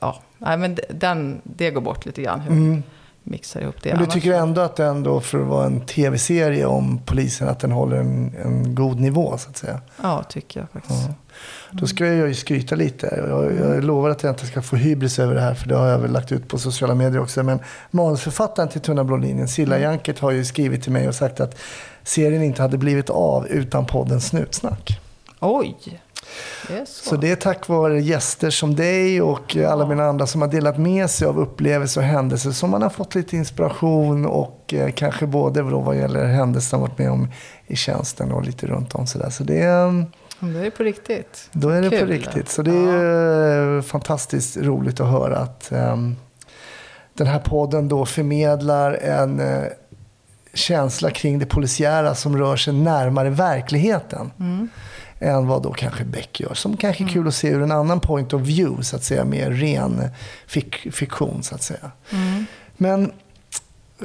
[0.00, 2.82] ja, nej men den, det går bort lite grann hur Mm.
[3.22, 3.94] mixar ihop det.
[3.94, 7.60] Men du tycker ändå att den då, för att vara en tv-serie om polisen, att
[7.60, 9.80] den håller en, en god nivå så att säga?
[10.02, 11.08] Ja, tycker jag faktiskt.
[11.08, 11.14] Ja.
[11.70, 13.24] Då ska jag ju skryta lite.
[13.28, 15.86] Jag, jag lovar att jag inte ska få hybris över det här, för det har
[15.86, 17.42] jag väl lagt ut på sociala medier också.
[17.42, 17.58] Men
[17.90, 21.58] manusförfattaren till Tunna blå linjen, Silla Jankert, har ju skrivit till mig och sagt att
[22.04, 25.00] serien inte hade blivit av utan podden Snutsnack.
[25.40, 26.00] Oj,
[26.68, 27.08] det är så.
[27.08, 30.78] Så det är tack vare gäster som dig och alla mina andra som har delat
[30.78, 35.26] med sig av upplevelser och händelser som man har fått lite inspiration och eh, kanske
[35.26, 37.28] både då vad gäller händelser man varit med om
[37.66, 39.30] i tjänsten och lite runt om sådär.
[39.30, 40.06] Så det är, mm,
[40.38, 41.48] Men det är på riktigt.
[41.52, 42.08] Då är det på Kul.
[42.08, 42.48] riktigt.
[42.48, 46.16] Så det är ju eh, fantastiskt roligt att höra att ehm,
[47.14, 49.64] den här podden då förmedlar en eh,
[50.54, 54.30] känsla kring det polisiära som rör sig närmare verkligheten.
[54.38, 54.68] Mm.
[55.20, 56.54] Än vad då kanske Beck gör.
[56.54, 59.24] Som kanske är kul att se ur en annan point of view, så att säga,
[59.24, 60.08] mer ren
[60.46, 61.90] fik- fiktion, så att säga.
[62.12, 62.46] Mm.
[62.76, 63.12] Men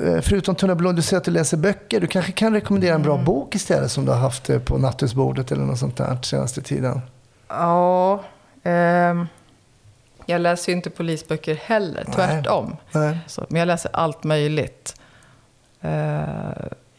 [0.03, 1.99] eh, förutom Tunna blå, du säger att du läser böcker.
[1.99, 3.26] Du kanske kan rekommendera en bra Mm.
[3.26, 7.01] bok istället som du har haft eh, på nattduksbordet eller något sånt där senaste tiden.
[7.47, 8.24] Ja,
[8.64, 9.28] ehm,
[10.26, 12.78] jag läser ju inte polisböcker heller, tvärtom.
[12.91, 13.18] Nej.
[13.28, 14.95] Så, men jag läser allt möjligt.
[15.82, 15.89] Eh,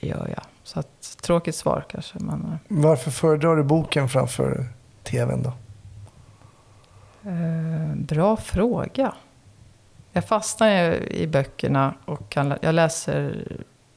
[0.00, 0.42] gör jag.
[0.64, 2.18] Så att, tråkigt svar kanske.
[2.18, 4.66] Men, eh, Varför föredrar du boken framför
[5.02, 5.52] tvn då?
[7.30, 9.14] eh, bra fråga.
[10.12, 13.48] Jag fastnar i böckerna och kan, jag läser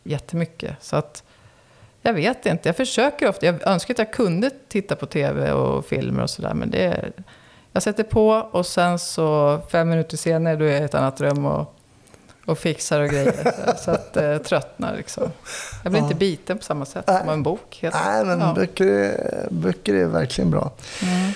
[0.04, 0.76] jättemycket.
[0.84, 1.24] Så att,
[2.02, 2.70] jag vet inte.
[2.70, 3.46] Jag försöker ofta.
[3.46, 6.54] Jag önskar att jag kunde titta på tv och filmer och sådär.
[6.54, 7.12] Men det,
[7.72, 11.22] jag sätter på och sen så fem minuter senare då är jag i ett annat
[11.22, 11.75] rum och,
[12.46, 13.34] och fixar och grejer.
[13.44, 15.24] Så, så att jag tröttnar liksom.
[15.84, 16.06] Jag blir Ja.
[16.08, 17.20] inte biten på samma sätt Nej.
[17.20, 17.80] som en bok.
[17.82, 17.96] Helt.
[18.06, 18.54] Nej, men Ja.
[18.54, 19.18] böcker,
[19.52, 20.72] böcker är verkligen bra.
[21.04, 21.32] Mm.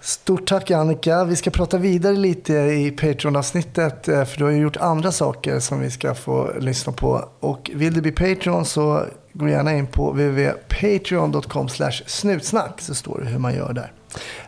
[0.00, 1.24] Stort tack Annika.
[1.24, 5.60] Vi ska prata vidare lite i Patreon-avsnittet eh, för du har ju gjort andra saker
[5.60, 7.28] som vi ska få lyssna på.
[7.40, 11.68] Och vill du bli Patreon så gå gärna in på www.patreon.com
[12.06, 13.92] snutsnack så står det hur man gör där.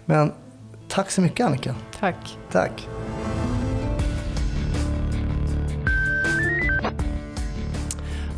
[0.04, 0.32] Men
[0.88, 1.74] tack så mycket Annika.
[2.00, 2.38] Tack.
[2.52, 2.88] Tack.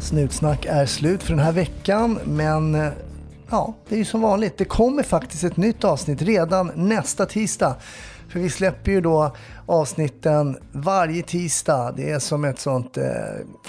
[0.04, 2.92] Snutsnack är slut för den här veckan, men eh,
[3.50, 4.58] ja, det är ju som vanligt.
[4.58, 7.76] Det kommer faktiskt ett nytt avsnitt redan nästa tisdag.
[8.28, 9.36] För vi släpper ju då
[9.66, 11.94] avsnitten varje tisdag.
[11.96, 13.04] Det är som ett sånt, eh,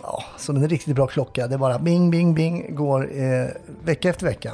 [0.01, 1.47] ja, som en riktigt bra klocka.
[1.47, 3.47] Det är bara bing, bing, bing, går eh,
[3.83, 4.53] vecka efter vecka.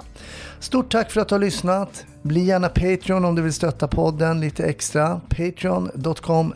[0.59, 2.05] Stort tack för att du har lyssnat.
[2.21, 5.21] Bli gärna Patreon om du vill stötta podden lite extra.
[5.29, 6.53] Patreon.com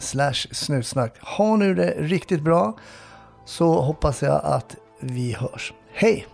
[0.52, 1.14] snutsnack.
[1.22, 2.78] Ha nu det riktigt bra
[3.46, 5.74] så hoppas jag att vi hörs.
[5.94, 6.28] Hej!